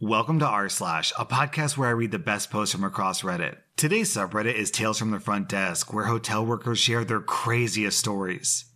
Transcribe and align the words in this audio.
Welcome 0.00 0.40
to 0.40 0.46
r 0.46 0.68
slash, 0.68 1.10
a 1.18 1.24
podcast 1.24 1.78
where 1.78 1.88
I 1.88 1.92
read 1.92 2.10
the 2.10 2.18
best 2.18 2.50
posts 2.50 2.74
from 2.74 2.84
across 2.84 3.22
Reddit. 3.22 3.56
Today's 3.78 4.14
subreddit 4.14 4.52
is 4.52 4.70
Tales 4.70 4.98
from 4.98 5.10
the 5.10 5.18
Front 5.18 5.48
Desk, 5.48 5.90
where 5.90 6.04
hotel 6.04 6.44
workers 6.44 6.78
share 6.78 7.02
their 7.02 7.22
craziest 7.22 7.98
stories. 7.98 8.66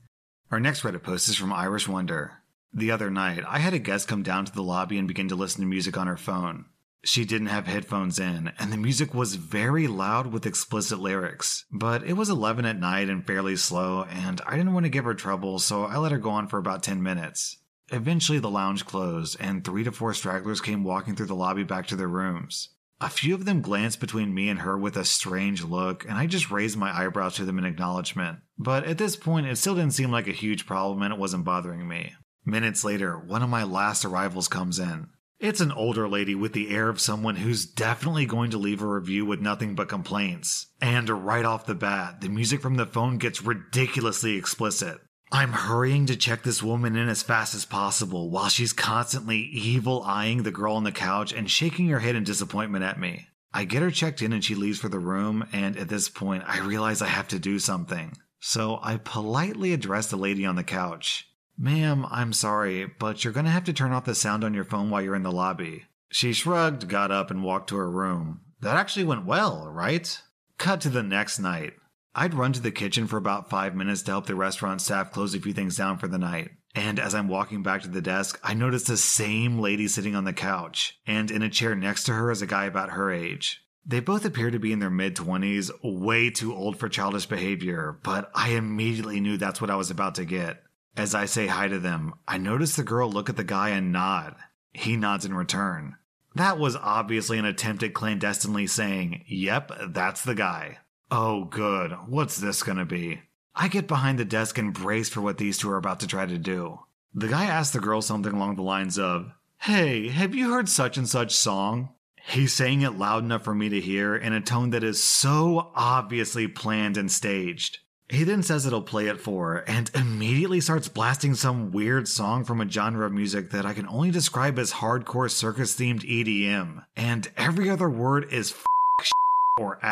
Our 0.50 0.58
next 0.58 0.80
Reddit 0.80 1.02
post 1.02 1.28
is 1.28 1.36
from 1.36 1.52
Irish 1.52 1.86
Wonder. 1.86 2.38
The 2.72 2.90
other 2.90 3.10
night, 3.10 3.44
I 3.46 3.58
had 3.58 3.74
a 3.74 3.78
guest 3.78 4.08
come 4.08 4.22
down 4.22 4.46
to 4.46 4.52
the 4.54 4.62
lobby 4.62 4.96
and 4.96 5.06
begin 5.06 5.28
to 5.28 5.34
listen 5.34 5.60
to 5.60 5.66
music 5.66 5.98
on 5.98 6.06
her 6.06 6.16
phone. 6.16 6.64
She 7.04 7.26
didn't 7.26 7.48
have 7.48 7.66
headphones 7.66 8.18
in, 8.18 8.52
and 8.58 8.72
the 8.72 8.78
music 8.78 9.12
was 9.12 9.34
very 9.34 9.88
loud 9.88 10.28
with 10.28 10.46
explicit 10.46 11.00
lyrics. 11.00 11.66
But 11.70 12.02
it 12.02 12.14
was 12.14 12.30
11 12.30 12.64
at 12.64 12.80
night 12.80 13.10
and 13.10 13.26
fairly 13.26 13.56
slow, 13.56 14.04
and 14.04 14.40
I 14.46 14.56
didn't 14.56 14.72
want 14.72 14.84
to 14.84 14.90
give 14.90 15.04
her 15.04 15.12
trouble, 15.12 15.58
so 15.58 15.84
I 15.84 15.98
let 15.98 16.12
her 16.12 16.18
go 16.18 16.30
on 16.30 16.48
for 16.48 16.56
about 16.56 16.82
10 16.82 17.02
minutes. 17.02 17.58
Eventually, 17.90 18.38
the 18.38 18.50
lounge 18.50 18.84
closed, 18.84 19.36
and 19.40 19.64
three 19.64 19.84
to 19.84 19.92
four 19.92 20.14
stragglers 20.14 20.60
came 20.60 20.84
walking 20.84 21.16
through 21.16 21.26
the 21.26 21.34
lobby 21.34 21.64
back 21.64 21.86
to 21.88 21.96
their 21.96 22.08
rooms. 22.08 22.68
A 23.02 23.08
few 23.08 23.34
of 23.34 23.46
them 23.46 23.62
glanced 23.62 23.98
between 23.98 24.34
me 24.34 24.50
and 24.50 24.60
her 24.60 24.76
with 24.76 24.96
a 24.96 25.06
strange 25.06 25.64
look, 25.64 26.04
and 26.04 26.18
I 26.18 26.26
just 26.26 26.50
raised 26.50 26.76
my 26.76 26.94
eyebrows 26.94 27.36
to 27.36 27.46
them 27.46 27.58
in 27.58 27.64
acknowledgement. 27.64 28.40
But 28.58 28.84
at 28.84 28.98
this 28.98 29.16
point, 29.16 29.46
it 29.46 29.56
still 29.56 29.74
didn't 29.74 29.94
seem 29.94 30.10
like 30.10 30.28
a 30.28 30.32
huge 30.32 30.66
problem 30.66 31.00
and 31.00 31.14
it 31.14 31.18
wasn't 31.18 31.46
bothering 31.46 31.88
me. 31.88 32.12
Minutes 32.44 32.84
later, 32.84 33.18
one 33.18 33.42
of 33.42 33.48
my 33.48 33.64
last 33.64 34.04
arrivals 34.04 34.48
comes 34.48 34.78
in. 34.78 35.08
It's 35.38 35.62
an 35.62 35.72
older 35.72 36.06
lady 36.06 36.34
with 36.34 36.52
the 36.52 36.68
air 36.68 36.90
of 36.90 37.00
someone 37.00 37.36
who's 37.36 37.64
definitely 37.64 38.26
going 38.26 38.50
to 38.50 38.58
leave 38.58 38.82
a 38.82 38.86
review 38.86 39.24
with 39.24 39.40
nothing 39.40 39.74
but 39.74 39.88
complaints. 39.88 40.66
And 40.82 41.08
right 41.08 41.46
off 41.46 41.64
the 41.64 41.74
bat, 41.74 42.20
the 42.20 42.28
music 42.28 42.60
from 42.60 42.74
the 42.74 42.84
phone 42.84 43.16
gets 43.16 43.42
ridiculously 43.42 44.36
explicit. 44.36 45.00
I'm 45.32 45.52
hurrying 45.52 46.06
to 46.06 46.16
check 46.16 46.42
this 46.42 46.60
woman 46.60 46.96
in 46.96 47.08
as 47.08 47.22
fast 47.22 47.54
as 47.54 47.64
possible 47.64 48.30
while 48.30 48.48
she's 48.48 48.72
constantly 48.72 49.38
evil 49.38 50.02
eyeing 50.04 50.42
the 50.42 50.50
girl 50.50 50.74
on 50.74 50.82
the 50.82 50.90
couch 50.90 51.32
and 51.32 51.48
shaking 51.48 51.88
her 51.88 52.00
head 52.00 52.16
in 52.16 52.24
disappointment 52.24 52.82
at 52.82 52.98
me. 52.98 53.28
I 53.54 53.64
get 53.64 53.82
her 53.82 53.92
checked 53.92 54.22
in 54.22 54.32
and 54.32 54.44
she 54.44 54.56
leaves 54.56 54.80
for 54.80 54.88
the 54.88 54.98
room, 54.98 55.46
and 55.52 55.76
at 55.76 55.88
this 55.88 56.08
point, 56.08 56.42
I 56.46 56.58
realize 56.60 57.00
I 57.00 57.06
have 57.06 57.28
to 57.28 57.38
do 57.38 57.60
something. 57.60 58.16
So 58.40 58.80
I 58.82 58.96
politely 58.96 59.72
address 59.72 60.08
the 60.08 60.16
lady 60.16 60.44
on 60.44 60.56
the 60.56 60.64
couch. 60.64 61.28
Ma'am, 61.56 62.06
I'm 62.10 62.32
sorry, 62.32 62.86
but 62.98 63.22
you're 63.22 63.32
gonna 63.32 63.50
have 63.50 63.64
to 63.64 63.72
turn 63.72 63.92
off 63.92 64.06
the 64.06 64.14
sound 64.16 64.42
on 64.42 64.54
your 64.54 64.64
phone 64.64 64.90
while 64.90 65.02
you're 65.02 65.14
in 65.14 65.22
the 65.22 65.30
lobby. 65.30 65.84
She 66.10 66.32
shrugged, 66.32 66.88
got 66.88 67.12
up, 67.12 67.30
and 67.30 67.44
walked 67.44 67.68
to 67.68 67.76
her 67.76 67.90
room. 67.90 68.40
That 68.60 68.76
actually 68.76 69.04
went 69.04 69.26
well, 69.26 69.68
right? 69.68 70.20
Cut 70.58 70.80
to 70.80 70.88
the 70.88 71.02
next 71.02 71.38
night. 71.38 71.74
I'd 72.14 72.34
run 72.34 72.52
to 72.54 72.60
the 72.60 72.72
kitchen 72.72 73.06
for 73.06 73.16
about 73.16 73.50
five 73.50 73.76
minutes 73.76 74.02
to 74.02 74.10
help 74.10 74.26
the 74.26 74.34
restaurant 74.34 74.80
staff 74.80 75.12
close 75.12 75.34
a 75.34 75.40
few 75.40 75.52
things 75.52 75.76
down 75.76 75.98
for 75.98 76.08
the 76.08 76.18
night. 76.18 76.50
And 76.74 76.98
as 76.98 77.14
I'm 77.14 77.28
walking 77.28 77.62
back 77.62 77.82
to 77.82 77.88
the 77.88 78.00
desk, 78.00 78.38
I 78.42 78.54
notice 78.54 78.84
the 78.84 78.96
same 78.96 79.58
lady 79.58 79.88
sitting 79.88 80.14
on 80.14 80.24
the 80.24 80.32
couch, 80.32 80.98
and 81.06 81.30
in 81.30 81.42
a 81.42 81.48
chair 81.48 81.74
next 81.74 82.04
to 82.04 82.12
her 82.12 82.30
is 82.30 82.42
a 82.42 82.46
guy 82.46 82.66
about 82.66 82.90
her 82.90 83.12
age. 83.12 83.64
They 83.84 84.00
both 84.00 84.24
appear 84.24 84.50
to 84.50 84.58
be 84.58 84.72
in 84.72 84.78
their 84.78 84.90
mid 84.90 85.16
20s, 85.16 85.70
way 85.82 86.30
too 86.30 86.54
old 86.54 86.78
for 86.78 86.88
childish 86.88 87.26
behavior, 87.26 87.98
but 88.02 88.30
I 88.34 88.50
immediately 88.50 89.20
knew 89.20 89.36
that's 89.36 89.60
what 89.60 89.70
I 89.70 89.76
was 89.76 89.90
about 89.90 90.16
to 90.16 90.24
get. 90.24 90.62
As 90.96 91.14
I 91.14 91.24
say 91.24 91.46
hi 91.46 91.68
to 91.68 91.78
them, 91.78 92.14
I 92.28 92.38
notice 92.38 92.76
the 92.76 92.82
girl 92.82 93.10
look 93.10 93.28
at 93.28 93.36
the 93.36 93.44
guy 93.44 93.70
and 93.70 93.92
nod. 93.92 94.36
He 94.72 94.96
nods 94.96 95.24
in 95.24 95.34
return. 95.34 95.96
That 96.34 96.58
was 96.58 96.76
obviously 96.76 97.38
an 97.38 97.44
attempt 97.44 97.82
at 97.82 97.94
clandestinely 97.94 98.66
saying, 98.66 99.24
Yep, 99.28 99.72
that's 99.88 100.22
the 100.22 100.34
guy. 100.34 100.78
Oh, 101.10 101.44
good. 101.44 101.92
What's 102.06 102.36
this 102.36 102.62
gonna 102.62 102.84
be? 102.84 103.22
I 103.54 103.68
get 103.68 103.88
behind 103.88 104.18
the 104.18 104.24
desk 104.24 104.58
and 104.58 104.72
brace 104.72 105.08
for 105.08 105.20
what 105.20 105.38
these 105.38 105.58
two 105.58 105.70
are 105.70 105.76
about 105.76 106.00
to 106.00 106.06
try 106.06 106.24
to 106.24 106.38
do. 106.38 106.80
The 107.14 107.28
guy 107.28 107.46
asks 107.46 107.72
the 107.72 107.80
girl 107.80 108.00
something 108.00 108.32
along 108.32 108.56
the 108.56 108.62
lines 108.62 108.98
of, 108.98 109.32
Hey, 109.58 110.08
have 110.08 110.34
you 110.34 110.52
heard 110.52 110.68
such 110.68 110.96
and 110.96 111.08
such 111.08 111.34
song? 111.34 111.90
He's 112.22 112.52
saying 112.52 112.82
it 112.82 112.98
loud 112.98 113.24
enough 113.24 113.42
for 113.42 113.54
me 113.54 113.68
to 113.70 113.80
hear 113.80 114.14
in 114.14 114.32
a 114.32 114.40
tone 114.40 114.70
that 114.70 114.84
is 114.84 115.02
so 115.02 115.72
obviously 115.74 116.46
planned 116.46 116.96
and 116.96 117.10
staged. 117.10 117.78
He 118.08 118.24
then 118.24 118.42
says 118.42 118.66
it'll 118.66 118.82
play 118.82 119.06
it 119.06 119.20
for 119.20 119.54
her 119.54 119.58
and 119.68 119.90
immediately 119.94 120.60
starts 120.60 120.88
blasting 120.88 121.34
some 121.34 121.70
weird 121.72 122.08
song 122.08 122.44
from 122.44 122.60
a 122.60 122.68
genre 122.68 123.06
of 123.06 123.12
music 123.12 123.50
that 123.50 123.66
I 123.66 123.72
can 123.72 123.86
only 123.88 124.10
describe 124.10 124.58
as 124.58 124.72
hardcore 124.72 125.30
circus 125.30 125.74
themed 125.74 126.08
EDM. 126.08 126.84
And 126.96 127.30
every 127.36 127.68
other 127.68 127.90
word 127.90 128.32
is 128.32 128.52
f- 128.52 129.10
or. 129.58 129.89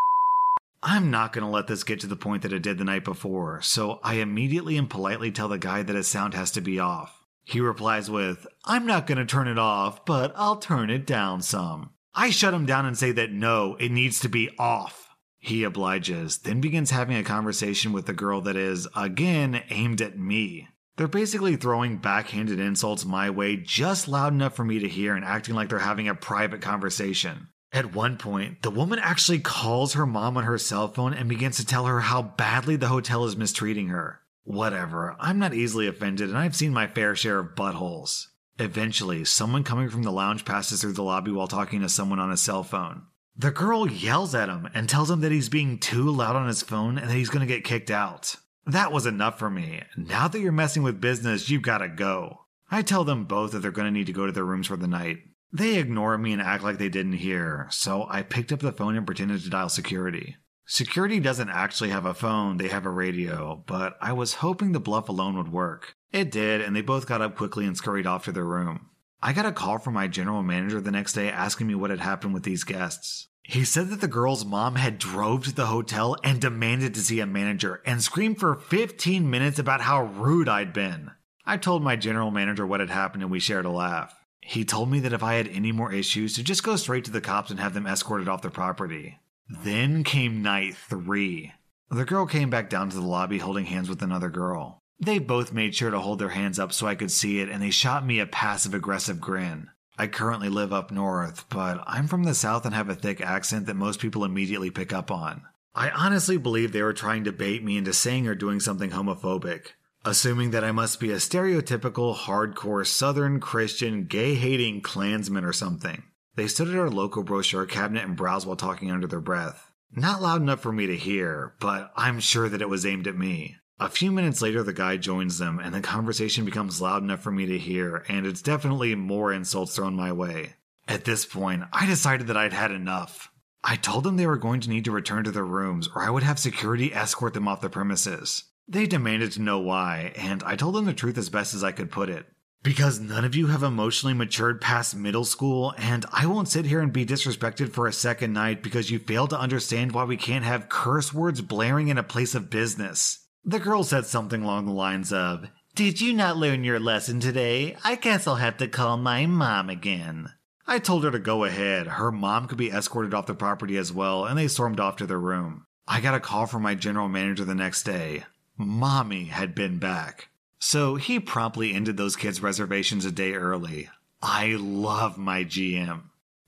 I'm 0.91 1.11
not 1.11 1.35
going 1.35 1.45
to 1.45 1.51
let 1.51 1.67
this 1.67 1.85
get 1.85 2.01
to 2.01 2.07
the 2.07 2.17
point 2.17 2.41
that 2.43 2.53
it 2.55 2.63
did 2.63 2.79
the 2.79 2.85
night 2.85 3.05
before, 3.05 3.61
so 3.61 4.01
I 4.03 4.15
immediately 4.15 4.79
and 4.79 4.89
politely 4.89 5.31
tell 5.31 5.49
the 5.49 5.59
guy 5.59 5.83
that 5.83 5.95
his 5.95 6.09
sound 6.09 6.33
has 6.33 6.51
to 6.53 6.63
be 6.63 6.79
off. 6.79 7.27
He 7.45 7.61
replies 7.61 8.11
with, 8.11 8.47
I'm 8.65 8.87
not 8.87 9.07
going 9.07 9.19
to 9.19 9.27
turn 9.27 9.49
it 9.49 9.59
off, 9.59 10.07
but 10.07 10.33
I'll 10.35 10.57
turn 10.57 10.89
it 10.89 11.07
down 11.07 11.43
some. 11.43 11.91
I 12.15 12.31
shut 12.31 12.55
him 12.55 12.65
down 12.65 12.87
and 12.87 12.97
say 12.97 13.13
that 13.13 13.31
no, 13.31 13.75
it 13.75 13.93
needs 13.93 14.19
to 14.21 14.31
be 14.31 14.49
off. 14.59 15.11
He 15.37 15.63
obliges, 15.63 16.39
then 16.39 16.63
begins 16.63 16.91
having 16.91 17.19
a 17.19 17.23
conversation 17.23 17.93
with 17.93 18.07
the 18.07 18.15
girl 18.15 18.41
that 18.41 18.57
is, 18.57 18.89
again, 18.97 19.63
aimed 19.69 20.01
at 20.01 20.19
me. 20.19 20.69
They're 20.97 21.07
basically 21.07 21.57
throwing 21.57 21.99
backhanded 21.99 22.59
insults 22.59 23.05
my 23.05 23.29
way 23.29 23.57
just 23.57 24.09
loud 24.09 24.33
enough 24.33 24.57
for 24.57 24.65
me 24.65 24.79
to 24.79 24.89
hear 24.89 25.15
and 25.15 25.25
acting 25.25 25.55
like 25.55 25.69
they're 25.69 25.81
having 25.81 26.09
a 26.09 26.15
private 26.15 26.63
conversation. 26.63 27.49
At 27.73 27.95
one 27.95 28.17
point, 28.17 28.63
the 28.63 28.71
woman 28.71 28.99
actually 28.99 29.41
calls 29.41 29.93
her 29.93 30.07
mom 30.07 30.37
on 30.37 30.45
her 30.45 30.59
cell 30.59 30.89
phone 30.89 31.13
and 31.13 31.29
begins 31.29 31.57
to 31.59 31.67
tell 31.67 31.87
her 31.87 32.01
how 32.01 32.23
badly 32.23 32.77
the 32.77 32.89
hotel 32.89 33.25
is 33.25 33.37
mistreating 33.37 33.89
her. 33.89 34.21
Whatever, 34.45 35.15
I'm 35.21 35.39
not 35.39 35.53
easily 35.53 35.87
offended 35.87 36.31
and 36.31 36.39
I've 36.39 36.57
seen 36.57 36.73
my 36.73 36.87
fair 36.87 37.15
share 37.15 37.39
of 37.39 37.55
buttholes. 37.55 38.29
Eventually, 38.59 39.25
someone 39.25 39.63
coming 39.63 39.91
from 39.91 40.03
the 40.03 40.11
lounge 40.11 40.45
passes 40.45 40.81
through 40.81 40.95
the 40.95 41.03
lobby 41.03 41.31
while 41.31 41.47
talking 41.47 41.83
to 41.83 41.89
someone 41.89 42.19
on 42.19 42.33
a 42.33 42.37
cell 42.37 42.65
phone. 42.65 43.03
The 43.37 43.51
girl 43.51 43.89
yells 43.89 44.35
at 44.35 44.49
him 44.49 44.69
and 44.75 44.89
tells 44.89 45.11
him 45.11 45.21
that 45.21 45.31
he's 45.31 45.49
being 45.49 45.79
too 45.79 46.11
loud 46.11 46.35
on 46.35 46.49
his 46.49 46.63
phone 46.63 46.99
and 46.99 47.09
that 47.09 47.15
he's 47.15 47.29
going 47.29 47.47
to 47.47 47.55
get 47.55 47.63
kicked 47.63 47.91
out. 47.91 48.35
That 48.67 48.91
was 48.91 49.07
enough 49.07 49.39
for 49.39 49.49
me. 49.49 49.83
Now 49.97 50.27
that 50.27 50.41
you're 50.41 50.51
messing 50.51 50.83
with 50.83 51.01
business, 51.01 51.49
you've 51.49 51.63
got 51.63 51.79
to 51.79 51.89
go. 51.89 52.47
I 52.71 52.83
tell 52.83 53.05
them 53.05 53.25
both 53.25 53.53
that 53.53 53.61
they're 53.61 53.71
going 53.71 53.87
to 53.87 53.97
need 53.97 54.07
to 54.07 54.13
go 54.13 54.27
to 54.27 54.33
their 54.33 54.45
rooms 54.45 54.67
for 54.67 54.77
the 54.77 54.89
night. 54.89 55.19
They 55.53 55.77
ignore 55.77 56.19
me 56.19 56.33
and 56.33 56.43
act 56.43 56.63
like 56.63 56.79
they 56.79 56.89
didn't 56.89 57.15
hear, 57.15 57.67
so 57.71 58.07
I 58.09 58.23
picked 58.23 58.53
up 58.53 58.61
the 58.61 58.73
phone 58.73 58.97
and 58.97 59.07
pretended 59.07 59.43
to 59.43 59.51
dial 59.51 59.69
security. 59.69 60.37
Security 60.67 61.19
doesn't 61.21 61.49
actually 61.49 61.89
have 61.89 62.05
a 62.05 62.13
phone, 62.13 62.59
they 62.59 62.69
have 62.69 62.85
a 62.85 62.91
radio, 62.91 63.65
but 63.67 63.97
I 64.03 64.13
was 64.13 64.35
hoping 64.35 64.73
the 64.73 64.81
bluff 64.81 65.09
alone 65.09 65.39
would 65.39 65.51
work. 65.51 65.95
It 66.13 66.31
did, 66.31 66.61
and 66.61 66.77
they 66.77 66.83
both 66.83 67.07
got 67.07 67.23
up 67.23 67.37
quickly 67.37 67.65
and 67.65 67.75
scurried 67.75 68.07
off 68.07 68.25
to 68.25 68.33
their 68.33 68.45
room. 68.45 68.91
I 69.23 69.33
got 69.33 69.47
a 69.47 69.53
call 69.53 69.79
from 69.79 69.95
my 69.95 70.07
general 70.07 70.43
manager 70.43 70.81
the 70.81 70.91
next 70.91 71.15
day 71.15 71.31
asking 71.31 71.67
me 71.67 71.75
what 71.75 71.91
had 71.91 72.01
happened 72.01 72.35
with 72.35 72.43
these 72.43 72.65
guests. 72.65 73.29
He 73.43 73.65
said 73.65 73.89
that 73.89 74.03
the 74.03 74.09
girl's 74.09 74.45
mom 74.45 74.75
had 74.75 74.99
drove 74.99 75.45
to 75.45 75.55
the 75.55 75.67
hotel 75.67 76.17
and 76.23 76.39
demanded 76.39 76.95
to 76.95 77.01
see 77.01 77.21
a 77.21 77.27
manager 77.27 77.81
and 77.87 78.03
screamed 78.03 78.39
for 78.39 78.55
15 78.55 79.29
minutes 79.29 79.59
about 79.59 79.81
how 79.81 80.03
rude 80.03 80.51
I'd 80.51 80.75
been. 80.75 81.13
I 81.47 81.57
told 81.57 81.83
my 81.83 81.97
general 81.97 82.31
manager 82.31 82.67
what 82.67 82.81
had 82.81 82.91
happened 82.91 83.23
and 83.23 83.33
we 83.33 83.41
shared 83.41 83.65
a 83.65 83.71
laugh. 83.71 84.15
He 84.49 84.65
told 84.65 84.91
me 84.91 84.99
that 85.01 85.13
if 85.13 85.23
I 85.23 85.35
had 85.35 85.49
any 85.49 85.73
more 85.73 85.93
issues, 85.93 86.33
to 86.33 86.43
just 86.43 86.63
go 86.63 86.77
straight 86.77 87.05
to 87.05 87.11
the 87.11 87.21
cops 87.21 87.51
and 87.51 87.61
have 87.61 87.75
them 87.75 87.87
escorted 87.87 88.31
off 88.31 88.41
the 88.41 88.49
property. 88.49 89.19
Then 89.47 90.05
came 90.05 90.41
night 90.41 90.75
three. 90.75 91.53
The 91.91 92.07
girl 92.07 92.25
came 92.25 92.49
back 92.49 92.71
down 92.71 92.89
to 92.89 92.97
the 92.97 93.03
lobby 93.03 93.37
holding 93.37 93.67
hands 93.67 93.91
with 93.91 94.01
another 94.01 94.31
girl. 94.31 94.79
They 94.99 95.19
both 95.19 95.53
made 95.53 95.75
sure 95.75 95.91
to 95.91 96.01
hold 96.01 96.19
their 96.19 96.31
hands 96.31 96.59
up 96.59 96.73
so 96.73 96.87
I 96.87 96.95
could 96.95 97.11
see 97.11 97.41
it, 97.41 97.51
and 97.51 97.63
they 97.63 97.69
shot 97.69 98.07
me 98.07 98.21
a 98.21 98.27
passive 98.27 98.73
aggressive 98.73 99.21
grin. 99.21 99.69
I 99.99 100.07
currently 100.07 100.49
live 100.49 100.73
up 100.73 100.91
north, 100.91 101.45
but 101.51 101.85
I'm 101.87 102.09
from 102.09 102.25
the 102.25 102.35
south 102.35 102.65
and 102.65 102.75
have 102.75 102.89
a 102.89 102.95
thick 102.95 103.21
accent 103.21 103.67
that 103.67 103.77
most 103.77 104.01
people 104.01 104.25
immediately 104.25 104.71
pick 104.71 104.95
up 104.95 105.11
on. 105.11 105.43
I 105.75 105.91
honestly 105.91 106.39
believe 106.39 106.73
they 106.73 106.83
were 106.83 106.95
trying 106.95 107.25
to 107.25 107.33
bait 107.33 107.63
me 107.63 107.77
into 107.77 107.93
saying 107.93 108.27
or 108.27 108.35
doing 108.35 108.61
something 108.61 108.93
homophobic 108.93 109.73
assuming 110.05 110.51
that 110.51 110.65
I 110.65 110.73
must 110.73 111.01
be 111.01 111.11
a 111.11 111.17
stereotypical 111.17 112.15
hardcore 112.15 112.87
Southern 112.87 113.41
Christian 113.41 114.05
gay 114.05 114.35
hating 114.35 114.83
Klansman 114.83 115.45
or 115.45 115.53
something. 115.53 116.03
They 116.37 116.47
stood 116.47 116.69
at 116.69 116.77
our 116.77 116.91
local 116.91 117.23
brochure 117.25 117.67
cabinet 117.67 118.05
and 118.05 118.17
browsed 118.17 118.47
while 118.47 118.57
talking 118.57 118.91
under 118.91 119.07
their 119.07 119.21
breath. 119.21 119.73
Not 119.91 120.23
loud 120.23 120.43
enough 120.43 120.61
for 120.61 120.73
me 120.73 120.87
to 120.87 120.97
hear, 120.97 121.55
but 121.61 121.93
I'm 121.97 122.21
sure 122.21 122.49
that 122.49 122.63
it 122.63 122.69
was 122.69 122.87
aimed 122.87 123.07
at 123.07 123.17
me. 123.17 123.57
A 123.81 123.89
few 123.89 124.11
minutes 124.11 124.43
later, 124.43 124.63
the 124.63 124.73
guy 124.73 124.97
joins 124.97 125.39
them, 125.39 125.61
and 125.61 125.75
the 125.75 125.81
conversation 125.81 126.45
becomes 126.45 126.81
loud 126.81 127.03
enough 127.03 127.21
for 127.21 127.31
me 127.31 127.47
to 127.47 127.59
hear, 127.59 128.05
and 128.09 128.27
it's 128.27 128.43
definitely 128.43 128.95
more 128.95 129.33
insults 129.33 129.77
thrown 129.77 129.95
my 129.95 130.13
way. 130.13 130.55
At 130.89 131.05
this 131.05 131.25
point, 131.25 131.65
I 131.73 131.87
decided 131.87 132.27
that 132.27 132.37
I'd 132.37 132.53
had 132.53 132.71
enough. 132.71 133.31
I 133.63 133.77
told 133.77 134.05
them 134.05 134.17
they 134.17 134.27
were 134.27 134.37
going 134.37 134.61
to 134.61 134.71
need 134.71 134.85
to 134.87 134.91
return 134.91 135.25
to 135.25 135.31
their 135.31 135.45
rooms, 135.45 135.89
or 135.95 136.03
I 136.03 136.11
would 136.11 136.23
have 136.23 136.39
security 136.39 136.93
escort 136.93 137.35
them 137.35 137.47
off 137.47 137.61
the 137.61 137.71
premises. 137.71 138.45
They 138.71 138.87
demanded 138.87 139.33
to 139.33 139.41
know 139.41 139.59
why, 139.59 140.13
and 140.15 140.43
I 140.45 140.55
told 140.55 140.75
them 140.75 140.85
the 140.85 140.93
truth 140.93 141.17
as 141.17 141.31
best 141.31 141.55
as 141.55 141.65
I 141.65 141.73
could 141.73 141.91
put 141.91 142.11
it. 142.11 142.27
Because 142.63 143.01
none 143.01 143.25
of 143.25 143.35
you 143.35 143.47
have 143.47 143.63
emotionally 143.63 144.13
matured 144.13 144.61
past 144.61 144.95
middle 144.95 145.25
school, 145.25 145.73
and 145.79 146.05
I 146.13 146.27
won't 146.27 146.49
sit 146.49 146.67
here 146.67 146.81
and 146.81 146.93
be 146.93 147.07
disrespected 147.07 147.73
for 147.73 147.87
a 147.87 147.93
second 147.93 148.35
night 148.35 148.63
because 148.63 148.91
you 148.91 148.99
fail 148.99 149.27
to 149.29 149.39
understand 149.39 149.93
why 149.93 150.05
we 150.05 150.19
can't 150.19 150.45
have 150.45 150.69
curse 150.69 151.15
words 151.15 151.41
blaring 151.41 151.89
in 151.89 151.97
a 151.97 152.03
place 152.03 152.35
of 152.35 152.51
business. 152.51 153.27
The 153.43 153.59
girl 153.59 153.85
said 153.85 154.05
something 154.05 154.43
along 154.43 154.67
the 154.67 154.73
lines 154.73 155.15
of, 155.15 155.49
Did 155.75 156.03
you 156.03 156.13
not 156.13 156.37
learn 156.37 156.63
your 156.63 156.81
lesson 156.81 157.21
today? 157.21 157.75
I 157.85 157.95
guess 157.95 158.27
I'll 158.27 158.37
have 158.37 158.59
to 158.59 158.69
call 158.69 158.99
my 158.99 159.25
mom 159.25 159.71
again. 159.71 160.29
I 160.67 160.79
told 160.79 161.05
her 161.05 161.11
to 161.11 161.19
go 161.19 161.45
ahead. 161.45 161.87
Her 161.87 162.13
mom 162.13 162.49
could 162.49 162.59
be 162.59 162.71
escorted 162.71 163.15
off 163.15 163.25
the 163.25 163.35
property 163.35 163.79
as 163.79 163.95
well, 163.95 164.27
and 164.27 164.37
they 164.37 164.49
stormed 164.49 164.81
off 164.81 164.97
to 164.97 165.07
their 165.07 165.19
room. 165.19 165.65
I 165.87 166.03
got 166.03 166.15
a 166.15 166.21
call 166.21 166.47
from 166.47 166.63
my 166.63 166.75
general 166.75 167.09
manager 167.09 167.47
the 167.47 167.55
next 167.55 167.85
day. 167.85 168.25
Mommy 168.59 169.27
had 169.27 169.55
been 169.55 169.79
back. 169.79 170.29
So 170.59 170.97
he 170.97 171.21
promptly 171.21 171.73
ended 171.73 171.97
those 171.97 172.17
kids' 172.17 172.43
reservations 172.43 173.05
a 173.05 173.13
day 173.13 173.35
early. 173.35 173.89
I 174.21 174.57
love 174.59 175.17
my 175.17 175.45
GM. 175.45 176.03